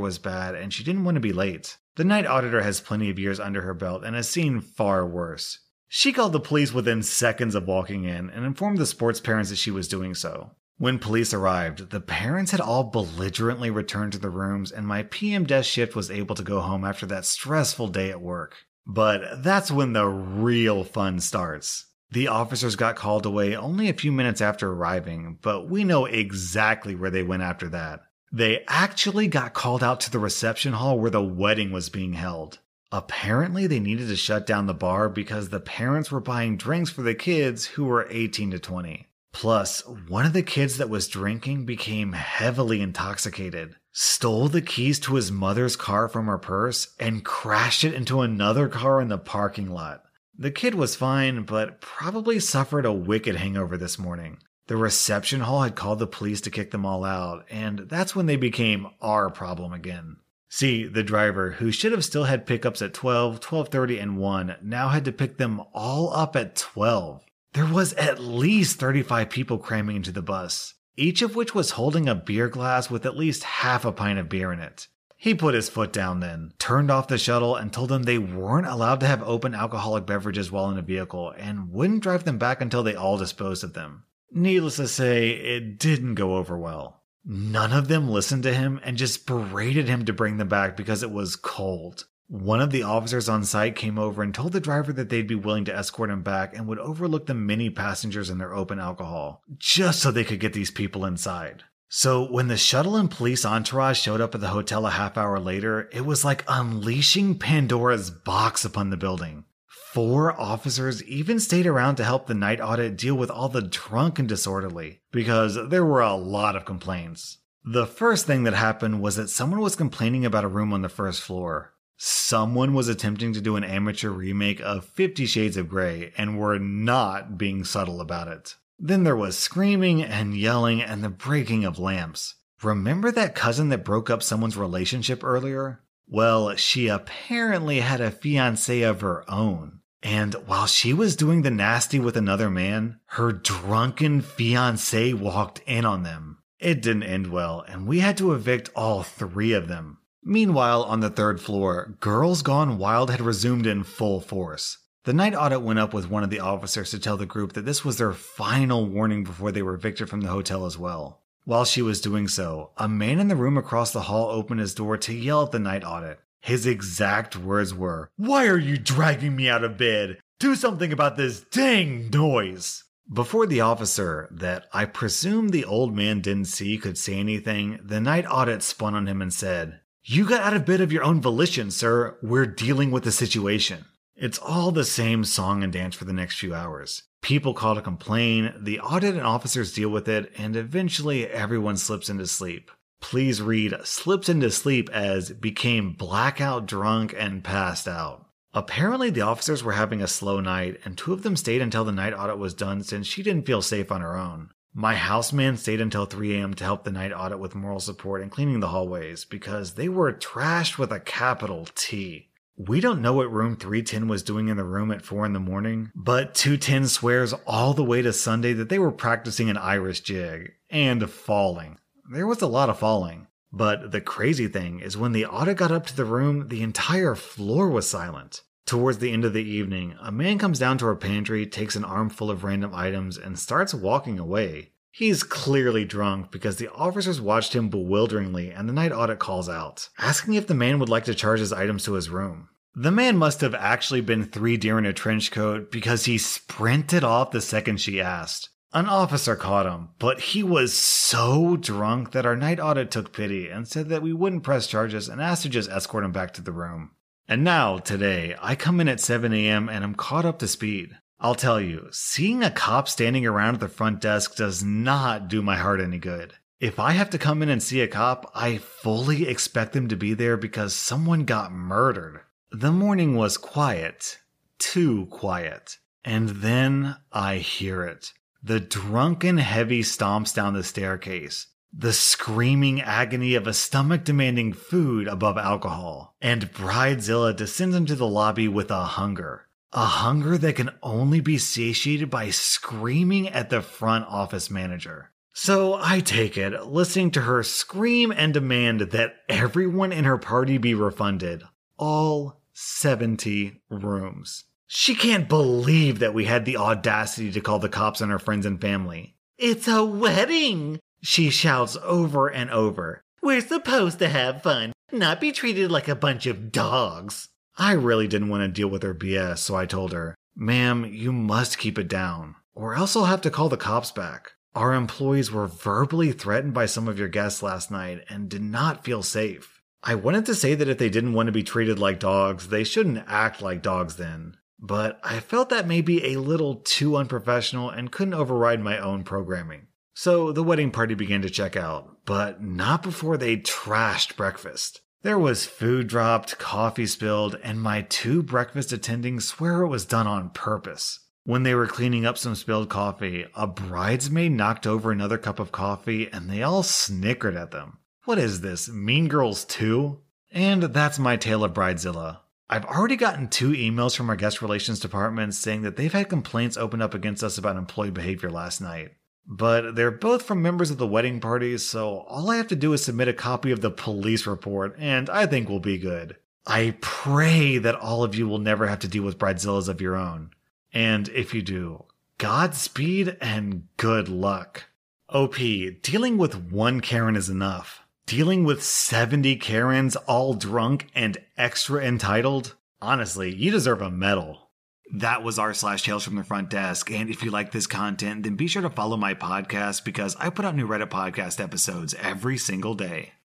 was 0.00 0.18
bad 0.18 0.56
and 0.56 0.74
she 0.74 0.82
didn't 0.82 1.04
want 1.04 1.14
to 1.14 1.20
be 1.20 1.32
late. 1.32 1.76
The 1.94 2.04
night 2.04 2.26
auditor 2.26 2.62
has 2.62 2.80
plenty 2.80 3.08
of 3.08 3.20
years 3.20 3.38
under 3.38 3.62
her 3.62 3.72
belt 3.72 4.02
and 4.04 4.16
has 4.16 4.28
seen 4.28 4.60
far 4.60 5.06
worse. 5.06 5.60
She 5.88 6.12
called 6.12 6.32
the 6.32 6.40
police 6.40 6.72
within 6.72 7.02
seconds 7.02 7.54
of 7.54 7.66
walking 7.66 8.04
in 8.04 8.30
and 8.30 8.44
informed 8.44 8.78
the 8.78 8.86
sports 8.86 9.20
parents 9.20 9.50
that 9.50 9.56
she 9.56 9.70
was 9.70 9.88
doing 9.88 10.14
so. 10.14 10.50
When 10.78 10.98
police 10.98 11.32
arrived, 11.32 11.90
the 11.90 12.00
parents 12.00 12.50
had 12.50 12.60
all 12.60 12.84
belligerently 12.84 13.70
returned 13.70 14.12
to 14.12 14.18
the 14.18 14.28
rooms, 14.28 14.70
and 14.70 14.86
my 14.86 15.04
PM 15.04 15.44
desk 15.44 15.70
shift 15.70 15.96
was 15.96 16.10
able 16.10 16.34
to 16.34 16.42
go 16.42 16.60
home 16.60 16.84
after 16.84 17.06
that 17.06 17.24
stressful 17.24 17.88
day 17.88 18.10
at 18.10 18.20
work. 18.20 18.56
But 18.86 19.42
that's 19.42 19.70
when 19.70 19.94
the 19.94 20.06
real 20.06 20.84
fun 20.84 21.20
starts. 21.20 21.86
The 22.10 22.28
officers 22.28 22.76
got 22.76 22.94
called 22.94 23.26
away 23.26 23.56
only 23.56 23.88
a 23.88 23.94
few 23.94 24.12
minutes 24.12 24.40
after 24.40 24.70
arriving, 24.70 25.38
but 25.40 25.68
we 25.68 25.82
know 25.82 26.04
exactly 26.04 26.94
where 26.94 27.10
they 27.10 27.22
went 27.22 27.42
after 27.42 27.68
that. 27.70 28.00
They 28.30 28.64
actually 28.68 29.28
got 29.28 29.54
called 29.54 29.82
out 29.82 30.00
to 30.00 30.10
the 30.10 30.18
reception 30.18 30.74
hall 30.74 30.98
where 30.98 31.10
the 31.10 31.22
wedding 31.22 31.72
was 31.72 31.88
being 31.88 32.12
held. 32.12 32.58
Apparently, 32.92 33.66
they 33.66 33.80
needed 33.80 34.08
to 34.08 34.16
shut 34.16 34.46
down 34.46 34.66
the 34.66 34.74
bar 34.74 35.08
because 35.08 35.48
the 35.48 35.60
parents 35.60 36.10
were 36.10 36.20
buying 36.20 36.56
drinks 36.56 36.90
for 36.90 37.02
the 37.02 37.14
kids 37.14 37.66
who 37.66 37.84
were 37.84 38.06
18 38.10 38.52
to 38.52 38.58
20. 38.58 39.08
Plus, 39.32 39.86
one 40.08 40.24
of 40.24 40.32
the 40.32 40.42
kids 40.42 40.78
that 40.78 40.88
was 40.88 41.08
drinking 41.08 41.66
became 41.66 42.12
heavily 42.12 42.80
intoxicated, 42.80 43.76
stole 43.92 44.48
the 44.48 44.62
keys 44.62 44.98
to 45.00 45.16
his 45.16 45.30
mother's 45.30 45.76
car 45.76 46.08
from 46.08 46.26
her 46.26 46.38
purse, 46.38 46.94
and 46.98 47.24
crashed 47.24 47.84
it 47.84 47.92
into 47.92 48.22
another 48.22 48.68
car 48.68 49.00
in 49.00 49.08
the 49.08 49.18
parking 49.18 49.70
lot. 49.70 50.04
The 50.38 50.50
kid 50.50 50.74
was 50.74 50.96
fine, 50.96 51.42
but 51.42 51.80
probably 51.80 52.40
suffered 52.40 52.86
a 52.86 52.92
wicked 52.92 53.36
hangover 53.36 53.76
this 53.76 53.98
morning. 53.98 54.38
The 54.68 54.76
reception 54.76 55.40
hall 55.40 55.62
had 55.62 55.76
called 55.76 55.98
the 55.98 56.06
police 56.06 56.40
to 56.42 56.50
kick 56.50 56.70
them 56.70 56.86
all 56.86 57.04
out, 57.04 57.44
and 57.50 57.80
that's 57.80 58.16
when 58.16 58.26
they 58.26 58.36
became 58.36 58.86
our 59.00 59.28
problem 59.30 59.72
again. 59.72 60.16
See, 60.48 60.86
the 60.86 61.02
driver, 61.02 61.52
who 61.52 61.72
should 61.72 61.92
have 61.92 62.04
still 62.04 62.24
had 62.24 62.46
pickups 62.46 62.80
at 62.80 62.94
12, 62.94 63.40
12:30 63.40 64.00
and 64.00 64.16
1, 64.16 64.56
now 64.62 64.88
had 64.88 65.04
to 65.06 65.12
pick 65.12 65.38
them 65.38 65.60
all 65.72 66.12
up 66.14 66.36
at 66.36 66.56
12. 66.56 67.24
There 67.52 67.66
was 67.66 67.94
at 67.94 68.20
least 68.20 68.78
35 68.78 69.30
people 69.30 69.58
cramming 69.58 69.96
into 69.96 70.12
the 70.12 70.22
bus, 70.22 70.74
each 70.96 71.22
of 71.22 71.34
which 71.34 71.54
was 71.54 71.72
holding 71.72 72.08
a 72.08 72.14
beer 72.14 72.48
glass 72.48 72.90
with 72.90 73.06
at 73.06 73.16
least 73.16 73.42
half 73.42 73.84
a 73.84 73.92
pint 73.92 74.18
of 74.18 74.28
beer 74.28 74.52
in 74.52 74.60
it. 74.60 74.88
He 75.16 75.34
put 75.34 75.54
his 75.54 75.70
foot 75.70 75.92
down 75.92 76.20
then, 76.20 76.52
turned 76.58 76.90
off 76.90 77.08
the 77.08 77.16
shuttle, 77.16 77.56
and 77.56 77.72
told 77.72 77.88
them 77.88 78.02
they 78.02 78.18
weren't 78.18 78.66
allowed 78.66 79.00
to 79.00 79.06
have 79.06 79.22
open 79.22 79.54
alcoholic 79.54 80.06
beverages 80.06 80.52
while 80.52 80.70
in 80.70 80.78
a 80.78 80.82
vehicle 80.82 81.32
and 81.38 81.72
wouldn't 81.72 82.02
drive 82.02 82.24
them 82.24 82.36
back 82.36 82.60
until 82.60 82.82
they 82.82 82.94
all 82.94 83.16
disposed 83.16 83.64
of 83.64 83.72
them. 83.72 84.04
Needless 84.30 84.76
to 84.76 84.86
say, 84.86 85.30
it 85.30 85.78
didn't 85.78 86.16
go 86.16 86.36
over 86.36 86.58
well. 86.58 87.02
None 87.28 87.72
of 87.72 87.88
them 87.88 88.08
listened 88.08 88.44
to 88.44 88.54
him 88.54 88.80
and 88.84 88.96
just 88.96 89.26
berated 89.26 89.88
him 89.88 90.04
to 90.04 90.12
bring 90.12 90.36
them 90.36 90.48
back 90.48 90.76
because 90.76 91.02
it 91.02 91.10
was 91.10 91.34
cold. 91.34 92.06
One 92.28 92.60
of 92.60 92.70
the 92.70 92.84
officers 92.84 93.28
on 93.28 93.44
site 93.44 93.74
came 93.74 93.98
over 93.98 94.22
and 94.22 94.32
told 94.32 94.52
the 94.52 94.60
driver 94.60 94.92
that 94.92 95.08
they'd 95.08 95.26
be 95.26 95.34
willing 95.34 95.64
to 95.64 95.76
escort 95.76 96.10
him 96.10 96.22
back 96.22 96.56
and 96.56 96.68
would 96.68 96.78
overlook 96.78 97.26
the 97.26 97.34
many 97.34 97.68
passengers 97.68 98.30
and 98.30 98.40
their 98.40 98.54
open 98.54 98.78
alcohol, 98.78 99.42
just 99.58 100.00
so 100.00 100.10
they 100.12 100.24
could 100.24 100.40
get 100.40 100.52
these 100.52 100.70
people 100.70 101.04
inside. 101.04 101.64
So 101.88 102.24
when 102.30 102.48
the 102.48 102.56
shuttle 102.56 102.96
and 102.96 103.10
police 103.10 103.44
entourage 103.44 104.00
showed 104.00 104.20
up 104.20 104.34
at 104.34 104.40
the 104.40 104.48
hotel 104.48 104.86
a 104.86 104.90
half 104.90 105.16
hour 105.16 105.38
later, 105.38 105.88
it 105.92 106.04
was 106.04 106.24
like 106.24 106.44
unleashing 106.48 107.38
Pandora's 107.38 108.10
box 108.10 108.64
upon 108.64 108.90
the 108.90 108.96
building. 108.96 109.44
Four 109.92 110.38
officers 110.38 111.02
even 111.04 111.40
stayed 111.40 111.66
around 111.66 111.96
to 111.96 112.04
help 112.04 112.26
the 112.26 112.34
night 112.34 112.60
audit 112.60 112.98
deal 112.98 113.14
with 113.14 113.30
all 113.30 113.48
the 113.48 113.62
drunk 113.62 114.18
and 114.18 114.28
disorderly, 114.28 115.00
because 115.10 115.56
there 115.68 115.86
were 115.86 116.02
a 116.02 116.14
lot 116.14 116.54
of 116.54 116.66
complaints. 116.66 117.38
The 117.64 117.86
first 117.86 118.26
thing 118.26 118.42
that 118.42 118.52
happened 118.52 119.00
was 119.00 119.16
that 119.16 119.30
someone 119.30 119.60
was 119.60 119.74
complaining 119.74 120.26
about 120.26 120.44
a 120.44 120.48
room 120.48 120.72
on 120.72 120.82
the 120.82 120.88
first 120.90 121.22
floor. 121.22 121.72
Someone 121.96 122.74
was 122.74 122.88
attempting 122.88 123.32
to 123.32 123.40
do 123.40 123.56
an 123.56 123.64
amateur 123.64 124.10
remake 124.10 124.60
of 124.60 124.84
Fifty 124.84 125.24
Shades 125.24 125.56
of 125.56 125.68
Grey 125.68 126.12
and 126.18 126.38
were 126.38 126.58
not 126.58 127.38
being 127.38 127.64
subtle 127.64 128.00
about 128.00 128.28
it. 128.28 128.56
Then 128.78 129.04
there 129.04 129.16
was 129.16 129.38
screaming 129.38 130.02
and 130.02 130.36
yelling 130.36 130.82
and 130.82 131.02
the 131.02 131.08
breaking 131.08 131.64
of 131.64 131.78
lamps. 131.78 132.34
Remember 132.62 133.10
that 133.12 133.34
cousin 133.34 133.70
that 133.70 133.84
broke 133.84 134.10
up 134.10 134.22
someone's 134.22 134.56
relationship 134.56 135.24
earlier? 135.24 135.80
Well, 136.08 136.54
she 136.56 136.88
apparently 136.88 137.80
had 137.80 138.00
a 138.00 138.10
fiance 138.10 138.82
of 138.82 139.00
her 139.00 139.28
own. 139.28 139.80
And 140.02 140.34
while 140.46 140.66
she 140.66 140.92
was 140.92 141.16
doing 141.16 141.42
the 141.42 141.50
nasty 141.50 141.98
with 141.98 142.16
another 142.16 142.48
man, 142.48 143.00
her 143.06 143.32
drunken 143.32 144.20
fiance 144.20 145.12
walked 145.14 145.60
in 145.66 145.84
on 145.84 146.04
them. 146.04 146.38
It 146.60 146.80
didn't 146.80 147.02
end 147.02 147.26
well, 147.26 147.64
and 147.66 147.86
we 147.86 148.00
had 148.00 148.16
to 148.18 148.32
evict 148.32 148.70
all 148.76 149.02
three 149.02 149.52
of 149.52 149.68
them. 149.68 149.98
Meanwhile, 150.22 150.84
on 150.84 151.00
the 151.00 151.10
third 151.10 151.40
floor, 151.40 151.96
Girls 152.00 152.42
Gone 152.42 152.78
Wild 152.78 153.10
had 153.10 153.20
resumed 153.20 153.66
in 153.66 153.82
full 153.82 154.20
force. 154.20 154.78
The 155.04 155.12
night 155.12 155.34
audit 155.34 155.62
went 155.62 155.78
up 155.78 155.94
with 155.94 156.10
one 156.10 156.24
of 156.24 156.30
the 156.30 156.40
officers 156.40 156.90
to 156.90 156.98
tell 156.98 157.16
the 157.16 157.26
group 157.26 157.52
that 157.52 157.64
this 157.64 157.84
was 157.84 157.98
their 157.98 158.12
final 158.12 158.86
warning 158.86 159.22
before 159.22 159.52
they 159.52 159.62
were 159.62 159.74
evicted 159.74 160.08
from 160.08 160.22
the 160.22 160.28
hotel 160.28 160.66
as 160.66 160.78
well. 160.78 161.22
While 161.46 161.64
she 161.64 161.80
was 161.80 162.00
doing 162.00 162.26
so, 162.26 162.72
a 162.76 162.88
man 162.88 163.20
in 163.20 163.28
the 163.28 163.36
room 163.36 163.56
across 163.56 163.92
the 163.92 164.02
hall 164.02 164.30
opened 164.30 164.58
his 164.58 164.74
door 164.74 164.96
to 164.98 165.14
yell 165.14 165.44
at 165.44 165.52
the 165.52 165.60
night 165.60 165.84
audit. 165.84 166.18
His 166.40 166.66
exact 166.66 167.36
words 167.36 167.72
were, 167.72 168.10
Why 168.16 168.48
are 168.48 168.58
you 168.58 168.76
dragging 168.76 169.36
me 169.36 169.48
out 169.48 169.62
of 169.62 169.78
bed? 169.78 170.18
Do 170.40 170.56
something 170.56 170.92
about 170.92 171.16
this 171.16 171.42
dang 171.52 172.10
noise! 172.10 172.82
Before 173.12 173.46
the 173.46 173.60
officer, 173.60 174.28
that 174.32 174.66
I 174.72 174.86
presume 174.86 175.50
the 175.50 175.64
old 175.64 175.94
man 175.94 176.20
didn't 176.20 176.46
see, 176.46 176.78
could 176.78 176.98
say 176.98 177.14
anything, 177.14 177.78
the 177.80 178.00
night 178.00 178.26
audit 178.28 178.64
spun 178.64 178.96
on 178.96 179.06
him 179.06 179.22
and 179.22 179.32
said, 179.32 179.78
You 180.02 180.28
got 180.28 180.40
out 180.40 180.54
of 180.54 180.66
bed 180.66 180.80
of 180.80 180.90
your 180.90 181.04
own 181.04 181.20
volition, 181.20 181.70
sir. 181.70 182.18
We're 182.24 182.46
dealing 182.46 182.90
with 182.90 183.04
the 183.04 183.12
situation. 183.12 183.84
It's 184.16 184.38
all 184.38 184.72
the 184.72 184.84
same 184.84 185.22
song 185.22 185.62
and 185.62 185.72
dance 185.72 185.94
for 185.94 186.06
the 186.06 186.12
next 186.12 186.40
few 186.40 186.56
hours. 186.56 187.04
People 187.26 187.54
call 187.54 187.74
to 187.74 187.82
complain, 187.82 188.54
the 188.56 188.78
audit 188.78 189.16
and 189.16 189.26
officers 189.26 189.72
deal 189.72 189.88
with 189.88 190.08
it, 190.08 190.30
and 190.38 190.54
eventually 190.54 191.26
everyone 191.26 191.76
slips 191.76 192.08
into 192.08 192.24
sleep. 192.28 192.70
Please 193.00 193.42
read 193.42 193.74
slips 193.82 194.28
into 194.28 194.48
sleep 194.48 194.88
as 194.90 195.32
became 195.32 195.94
blackout 195.94 196.66
drunk 196.66 197.12
and 197.18 197.42
passed 197.42 197.88
out. 197.88 198.26
Apparently, 198.54 199.10
the 199.10 199.22
officers 199.22 199.64
were 199.64 199.72
having 199.72 200.00
a 200.00 200.06
slow 200.06 200.38
night, 200.38 200.78
and 200.84 200.96
two 200.96 201.12
of 201.12 201.24
them 201.24 201.34
stayed 201.34 201.60
until 201.60 201.84
the 201.84 201.90
night 201.90 202.12
audit 202.12 202.38
was 202.38 202.54
done 202.54 202.84
since 202.84 203.08
she 203.08 203.24
didn't 203.24 203.44
feel 203.44 203.60
safe 203.60 203.90
on 203.90 204.02
her 204.02 204.16
own. 204.16 204.50
My 204.72 204.94
houseman 204.94 205.56
stayed 205.56 205.80
until 205.80 206.06
3 206.06 206.36
a.m. 206.36 206.54
to 206.54 206.62
help 206.62 206.84
the 206.84 206.92
night 206.92 207.10
audit 207.12 207.40
with 207.40 207.56
moral 207.56 207.80
support 207.80 208.22
and 208.22 208.30
cleaning 208.30 208.60
the 208.60 208.68
hallways 208.68 209.24
because 209.24 209.74
they 209.74 209.88
were 209.88 210.12
trashed 210.12 210.78
with 210.78 210.92
a 210.92 211.00
capital 211.00 211.66
T. 211.74 212.28
We 212.58 212.80
don't 212.80 213.02
know 213.02 213.12
what 213.12 213.30
room 213.30 213.56
310 213.56 214.08
was 214.08 214.22
doing 214.22 214.48
in 214.48 214.56
the 214.56 214.64
room 214.64 214.90
at 214.90 215.02
4 215.02 215.26
in 215.26 215.34
the 215.34 215.40
morning, 215.40 215.90
but 215.94 216.34
210 216.34 216.88
swears 216.88 217.34
all 217.46 217.74
the 217.74 217.84
way 217.84 218.00
to 218.00 218.14
Sunday 218.14 218.54
that 218.54 218.70
they 218.70 218.78
were 218.78 218.92
practicing 218.92 219.50
an 219.50 219.58
Irish 219.58 220.00
jig 220.00 220.52
and 220.70 221.08
falling. 221.10 221.76
There 222.10 222.26
was 222.26 222.40
a 222.40 222.46
lot 222.46 222.70
of 222.70 222.78
falling. 222.78 223.26
But 223.52 223.90
the 223.90 224.00
crazy 224.00 224.48
thing 224.48 224.80
is 224.80 224.96
when 224.96 225.12
the 225.12 225.26
audit 225.26 225.58
got 225.58 225.70
up 225.70 225.86
to 225.86 225.96
the 225.96 226.04
room, 226.04 226.48
the 226.48 226.62
entire 226.62 227.14
floor 227.14 227.68
was 227.68 227.88
silent. 227.88 228.42
Towards 228.64 228.98
the 228.98 229.12
end 229.12 229.24
of 229.24 229.32
the 229.32 229.44
evening, 229.44 229.94
a 230.00 230.10
man 230.10 230.38
comes 230.38 230.58
down 230.58 230.78
to 230.78 230.86
our 230.86 230.96
pantry, 230.96 231.46
takes 231.46 231.76
an 231.76 231.84
armful 231.84 232.30
of 232.30 232.42
random 232.42 232.74
items, 232.74 233.16
and 233.16 233.38
starts 233.38 233.72
walking 233.72 234.18
away. 234.18 234.72
He's 234.98 235.22
clearly 235.22 235.84
drunk 235.84 236.30
because 236.30 236.56
the 236.56 236.72
officers 236.72 237.20
watched 237.20 237.54
him 237.54 237.68
bewilderingly 237.68 238.50
and 238.50 238.66
the 238.66 238.72
night 238.72 238.92
audit 238.92 239.18
calls 239.18 239.46
out, 239.46 239.90
asking 239.98 240.32
if 240.32 240.46
the 240.46 240.54
man 240.54 240.78
would 240.78 240.88
like 240.88 241.04
to 241.04 241.14
charge 241.14 241.40
his 241.40 241.52
items 241.52 241.84
to 241.84 241.92
his 241.92 242.08
room. 242.08 242.48
The 242.74 242.90
man 242.90 243.18
must 243.18 243.42
have 243.42 243.54
actually 243.54 244.00
been 244.00 244.24
three 244.24 244.56
deer 244.56 244.78
in 244.78 244.86
a 244.86 244.94
trench 244.94 245.30
coat 245.30 245.70
because 245.70 246.06
he 246.06 246.16
sprinted 246.16 247.04
off 247.04 247.30
the 247.30 247.42
second 247.42 247.78
she 247.78 248.00
asked. 248.00 248.48
An 248.72 248.86
officer 248.86 249.36
caught 249.36 249.66
him, 249.66 249.90
but 249.98 250.18
he 250.18 250.42
was 250.42 250.72
so 250.72 251.58
drunk 251.58 252.12
that 252.12 252.24
our 252.24 252.34
night 252.34 252.58
audit 252.58 252.90
took 252.90 253.12
pity 253.12 253.50
and 253.50 253.68
said 253.68 253.90
that 253.90 254.00
we 254.00 254.14
wouldn't 254.14 254.44
press 254.44 254.66
charges 254.66 255.10
and 255.10 255.20
asked 255.20 255.42
to 255.42 255.50
just 255.50 255.68
escort 255.68 256.04
him 256.04 256.12
back 256.12 256.32
to 256.32 256.42
the 256.42 256.52
room. 256.52 256.92
And 257.28 257.44
now, 257.44 257.76
today, 257.76 258.34
I 258.40 258.54
come 258.54 258.80
in 258.80 258.88
at 258.88 259.00
7 259.00 259.30
a.m. 259.34 259.68
and 259.68 259.84
I'm 259.84 259.94
caught 259.94 260.24
up 260.24 260.38
to 260.38 260.48
speed. 260.48 260.96
I'll 261.18 261.34
tell 261.34 261.60
you, 261.60 261.88
seeing 261.92 262.42
a 262.42 262.50
cop 262.50 262.88
standing 262.88 263.24
around 263.24 263.54
at 263.54 263.60
the 263.60 263.68
front 263.68 264.00
desk 264.00 264.36
does 264.36 264.62
not 264.62 265.28
do 265.28 265.40
my 265.42 265.56
heart 265.56 265.80
any 265.80 265.98
good. 265.98 266.34
If 266.60 266.78
I 266.78 266.92
have 266.92 267.10
to 267.10 267.18
come 267.18 267.42
in 267.42 267.48
and 267.48 267.62
see 267.62 267.80
a 267.80 267.88
cop, 267.88 268.30
I 268.34 268.58
fully 268.58 269.28
expect 269.28 269.72
them 269.72 269.88
to 269.88 269.96
be 269.96 270.14
there 270.14 270.36
because 270.36 270.74
someone 270.74 271.24
got 271.24 271.52
murdered. 271.52 272.20
The 272.50 272.72
morning 272.72 273.16
was 273.16 273.36
quiet. 273.36 274.18
Too 274.58 275.06
quiet. 275.06 275.78
And 276.04 276.28
then 276.28 276.96
I 277.12 277.36
hear 277.36 277.82
it. 277.84 278.12
The 278.42 278.60
drunken, 278.60 279.38
heavy 279.38 279.82
stomps 279.82 280.34
down 280.34 280.54
the 280.54 280.62
staircase. 280.62 281.48
The 281.72 281.92
screaming 281.92 282.80
agony 282.80 283.34
of 283.34 283.46
a 283.46 283.52
stomach 283.52 284.04
demanding 284.04 284.52
food 284.52 285.08
above 285.08 285.36
alcohol. 285.36 286.14
And 286.22 286.52
Bridezilla 286.52 287.36
descends 287.36 287.74
into 287.74 287.96
the 287.96 288.06
lobby 288.06 288.48
with 288.48 288.70
a 288.70 288.84
hunger. 288.84 289.45
A 289.76 289.84
hunger 289.84 290.38
that 290.38 290.56
can 290.56 290.70
only 290.82 291.20
be 291.20 291.36
satiated 291.36 292.08
by 292.08 292.30
screaming 292.30 293.28
at 293.28 293.50
the 293.50 293.60
front 293.60 294.06
office 294.06 294.50
manager. 294.50 295.10
So 295.34 295.74
I 295.78 296.00
take 296.00 296.38
it, 296.38 296.62
listening 296.64 297.10
to 297.10 297.20
her 297.20 297.42
scream 297.42 298.10
and 298.10 298.32
demand 298.32 298.80
that 298.80 299.16
everyone 299.28 299.92
in 299.92 300.04
her 300.04 300.16
party 300.16 300.56
be 300.56 300.72
refunded. 300.72 301.42
All 301.76 302.40
70 302.54 303.60
rooms. 303.68 304.44
She 304.66 304.94
can't 304.94 305.28
believe 305.28 305.98
that 305.98 306.14
we 306.14 306.24
had 306.24 306.46
the 306.46 306.56
audacity 306.56 307.30
to 307.32 307.40
call 307.42 307.58
the 307.58 307.68
cops 307.68 308.00
on 308.00 308.08
her 308.08 308.18
friends 308.18 308.46
and 308.46 308.58
family. 308.58 309.14
It's 309.36 309.68
a 309.68 309.84
wedding, 309.84 310.80
she 311.02 311.28
shouts 311.28 311.76
over 311.82 312.28
and 312.28 312.50
over. 312.50 313.02
We're 313.20 313.42
supposed 313.42 313.98
to 313.98 314.08
have 314.08 314.42
fun, 314.42 314.72
not 314.90 315.20
be 315.20 315.32
treated 315.32 315.70
like 315.70 315.88
a 315.88 315.94
bunch 315.94 316.24
of 316.24 316.50
dogs. 316.50 317.28
I 317.58 317.72
really 317.72 318.06
didn't 318.06 318.28
want 318.28 318.42
to 318.42 318.48
deal 318.48 318.68
with 318.68 318.82
her 318.82 318.94
BS, 318.94 319.38
so 319.38 319.54
I 319.54 319.66
told 319.66 319.92
her, 319.92 320.14
Ma'am, 320.34 320.84
you 320.84 321.12
must 321.12 321.58
keep 321.58 321.78
it 321.78 321.88
down, 321.88 322.34
or 322.54 322.74
else 322.74 322.94
I'll 322.94 323.06
have 323.06 323.22
to 323.22 323.30
call 323.30 323.48
the 323.48 323.56
cops 323.56 323.90
back. 323.90 324.32
Our 324.54 324.74
employees 324.74 325.32
were 325.32 325.46
verbally 325.46 326.12
threatened 326.12 326.54
by 326.54 326.66
some 326.66 326.88
of 326.88 326.98
your 326.98 327.08
guests 327.08 327.42
last 327.42 327.70
night 327.70 328.04
and 328.08 328.28
did 328.28 328.42
not 328.42 328.84
feel 328.84 329.02
safe. 329.02 329.62
I 329.82 329.94
wanted 329.94 330.26
to 330.26 330.34
say 330.34 330.54
that 330.54 330.68
if 330.68 330.78
they 330.78 330.90
didn't 330.90 331.12
want 331.12 331.26
to 331.26 331.32
be 331.32 331.42
treated 331.42 331.78
like 331.78 332.00
dogs, 332.00 332.48
they 332.48 332.64
shouldn't 332.64 333.04
act 333.06 333.40
like 333.40 333.62
dogs 333.62 333.96
then. 333.96 334.36
But 334.58 334.98
I 335.04 335.20
felt 335.20 335.50
that 335.50 335.68
may 335.68 335.80
be 335.80 336.04
a 336.06 336.20
little 336.20 336.56
too 336.56 336.96
unprofessional 336.96 337.70
and 337.70 337.92
couldn't 337.92 338.14
override 338.14 338.60
my 338.60 338.78
own 338.78 339.04
programming. 339.04 339.68
So 339.94 340.32
the 340.32 340.42
wedding 340.42 340.70
party 340.70 340.94
began 340.94 341.22
to 341.22 341.30
check 341.30 341.56
out, 341.56 342.04
but 342.04 342.42
not 342.42 342.82
before 342.82 343.16
they 343.16 343.36
trashed 343.36 344.16
breakfast. 344.16 344.80
There 345.06 345.20
was 345.20 345.46
food 345.46 345.86
dropped, 345.86 346.36
coffee 346.36 346.84
spilled, 346.84 347.38
and 347.44 347.62
my 347.62 347.82
two 347.82 348.24
breakfast 348.24 348.70
attendings 348.70 349.22
swear 349.22 349.62
it 349.62 349.68
was 349.68 349.84
done 349.84 350.08
on 350.08 350.30
purpose. 350.30 350.98
When 351.22 351.44
they 351.44 351.54
were 351.54 351.68
cleaning 351.68 352.04
up 352.04 352.18
some 352.18 352.34
spilled 352.34 352.68
coffee, 352.70 353.24
a 353.36 353.46
bridesmaid 353.46 354.32
knocked 354.32 354.66
over 354.66 354.90
another 354.90 355.16
cup 355.16 355.38
of 355.38 355.52
coffee 355.52 356.10
and 356.12 356.28
they 356.28 356.42
all 356.42 356.64
snickered 356.64 357.36
at 357.36 357.52
them. 357.52 357.78
What 358.04 358.18
is 358.18 358.40
this, 358.40 358.68
Mean 358.68 359.06
Girls 359.06 359.44
2? 359.44 359.96
And 360.32 360.64
that's 360.64 360.98
my 360.98 361.16
tale 361.16 361.44
of 361.44 361.54
Bridezilla. 361.54 362.22
I've 362.50 362.64
already 362.64 362.96
gotten 362.96 363.28
two 363.28 363.50
emails 363.50 363.96
from 363.96 364.10
our 364.10 364.16
guest 364.16 364.42
relations 364.42 364.80
department 364.80 365.36
saying 365.36 365.62
that 365.62 365.76
they've 365.76 365.92
had 365.92 366.08
complaints 366.08 366.56
opened 366.56 366.82
up 366.82 366.94
against 366.94 367.22
us 367.22 367.38
about 367.38 367.54
employee 367.54 367.92
behavior 367.92 368.28
last 368.28 368.60
night. 368.60 368.95
But 369.26 369.74
they're 369.74 369.90
both 369.90 370.22
from 370.22 370.40
members 370.40 370.70
of 370.70 370.78
the 370.78 370.86
wedding 370.86 371.20
party, 371.20 371.58
so 371.58 372.04
all 372.08 372.30
I 372.30 372.36
have 372.36 372.48
to 372.48 372.56
do 372.56 372.72
is 372.72 372.84
submit 372.84 373.08
a 373.08 373.12
copy 373.12 373.50
of 373.50 373.60
the 373.60 373.70
police 373.70 374.26
report, 374.26 374.76
and 374.78 375.10
I 375.10 375.26
think 375.26 375.48
we'll 375.48 375.58
be 375.58 375.78
good. 375.78 376.16
I 376.46 376.76
pray 376.80 377.58
that 377.58 377.74
all 377.74 378.04
of 378.04 378.14
you 378.14 378.28
will 378.28 378.38
never 378.38 378.68
have 378.68 378.78
to 378.80 378.88
deal 378.88 379.02
with 379.02 379.18
bridezillas 379.18 379.68
of 379.68 379.80
your 379.80 379.96
own. 379.96 380.30
And 380.72 381.08
if 381.08 381.34
you 381.34 381.42
do, 381.42 381.86
Godspeed 382.18 383.18
and 383.20 383.64
good 383.76 384.08
luck. 384.08 384.64
OP, 385.10 385.36
dealing 385.82 386.16
with 386.16 386.50
one 386.50 386.80
Karen 386.80 387.14
is 387.14 387.28
enough. 387.28 387.82
Dealing 388.06 388.42
with 388.42 388.62
70 388.62 389.36
Karens 389.36 389.96
all 389.96 390.32
drunk 390.32 390.86
and 390.94 391.18
extra 391.36 391.84
entitled? 391.84 392.54
Honestly, 392.80 393.34
you 393.34 393.50
deserve 393.50 393.82
a 393.82 393.90
medal. 393.90 394.45
That 394.94 395.22
was 395.22 395.38
r 395.38 395.52
slash 395.52 395.82
Tales 395.82 396.04
from 396.04 396.14
the 396.14 396.24
Front 396.24 396.50
Desk. 396.50 396.90
And 396.90 397.10
if 397.10 397.22
you 397.22 397.30
like 397.30 397.50
this 397.50 397.66
content, 397.66 398.22
then 398.22 398.36
be 398.36 398.46
sure 398.46 398.62
to 398.62 398.70
follow 398.70 398.96
my 398.96 399.14
podcast 399.14 399.84
because 399.84 400.16
I 400.16 400.30
put 400.30 400.44
out 400.44 400.54
new 400.54 400.66
Reddit 400.66 400.90
podcast 400.90 401.42
episodes 401.42 401.94
every 401.94 402.38
single 402.38 402.74
day. 402.74 403.15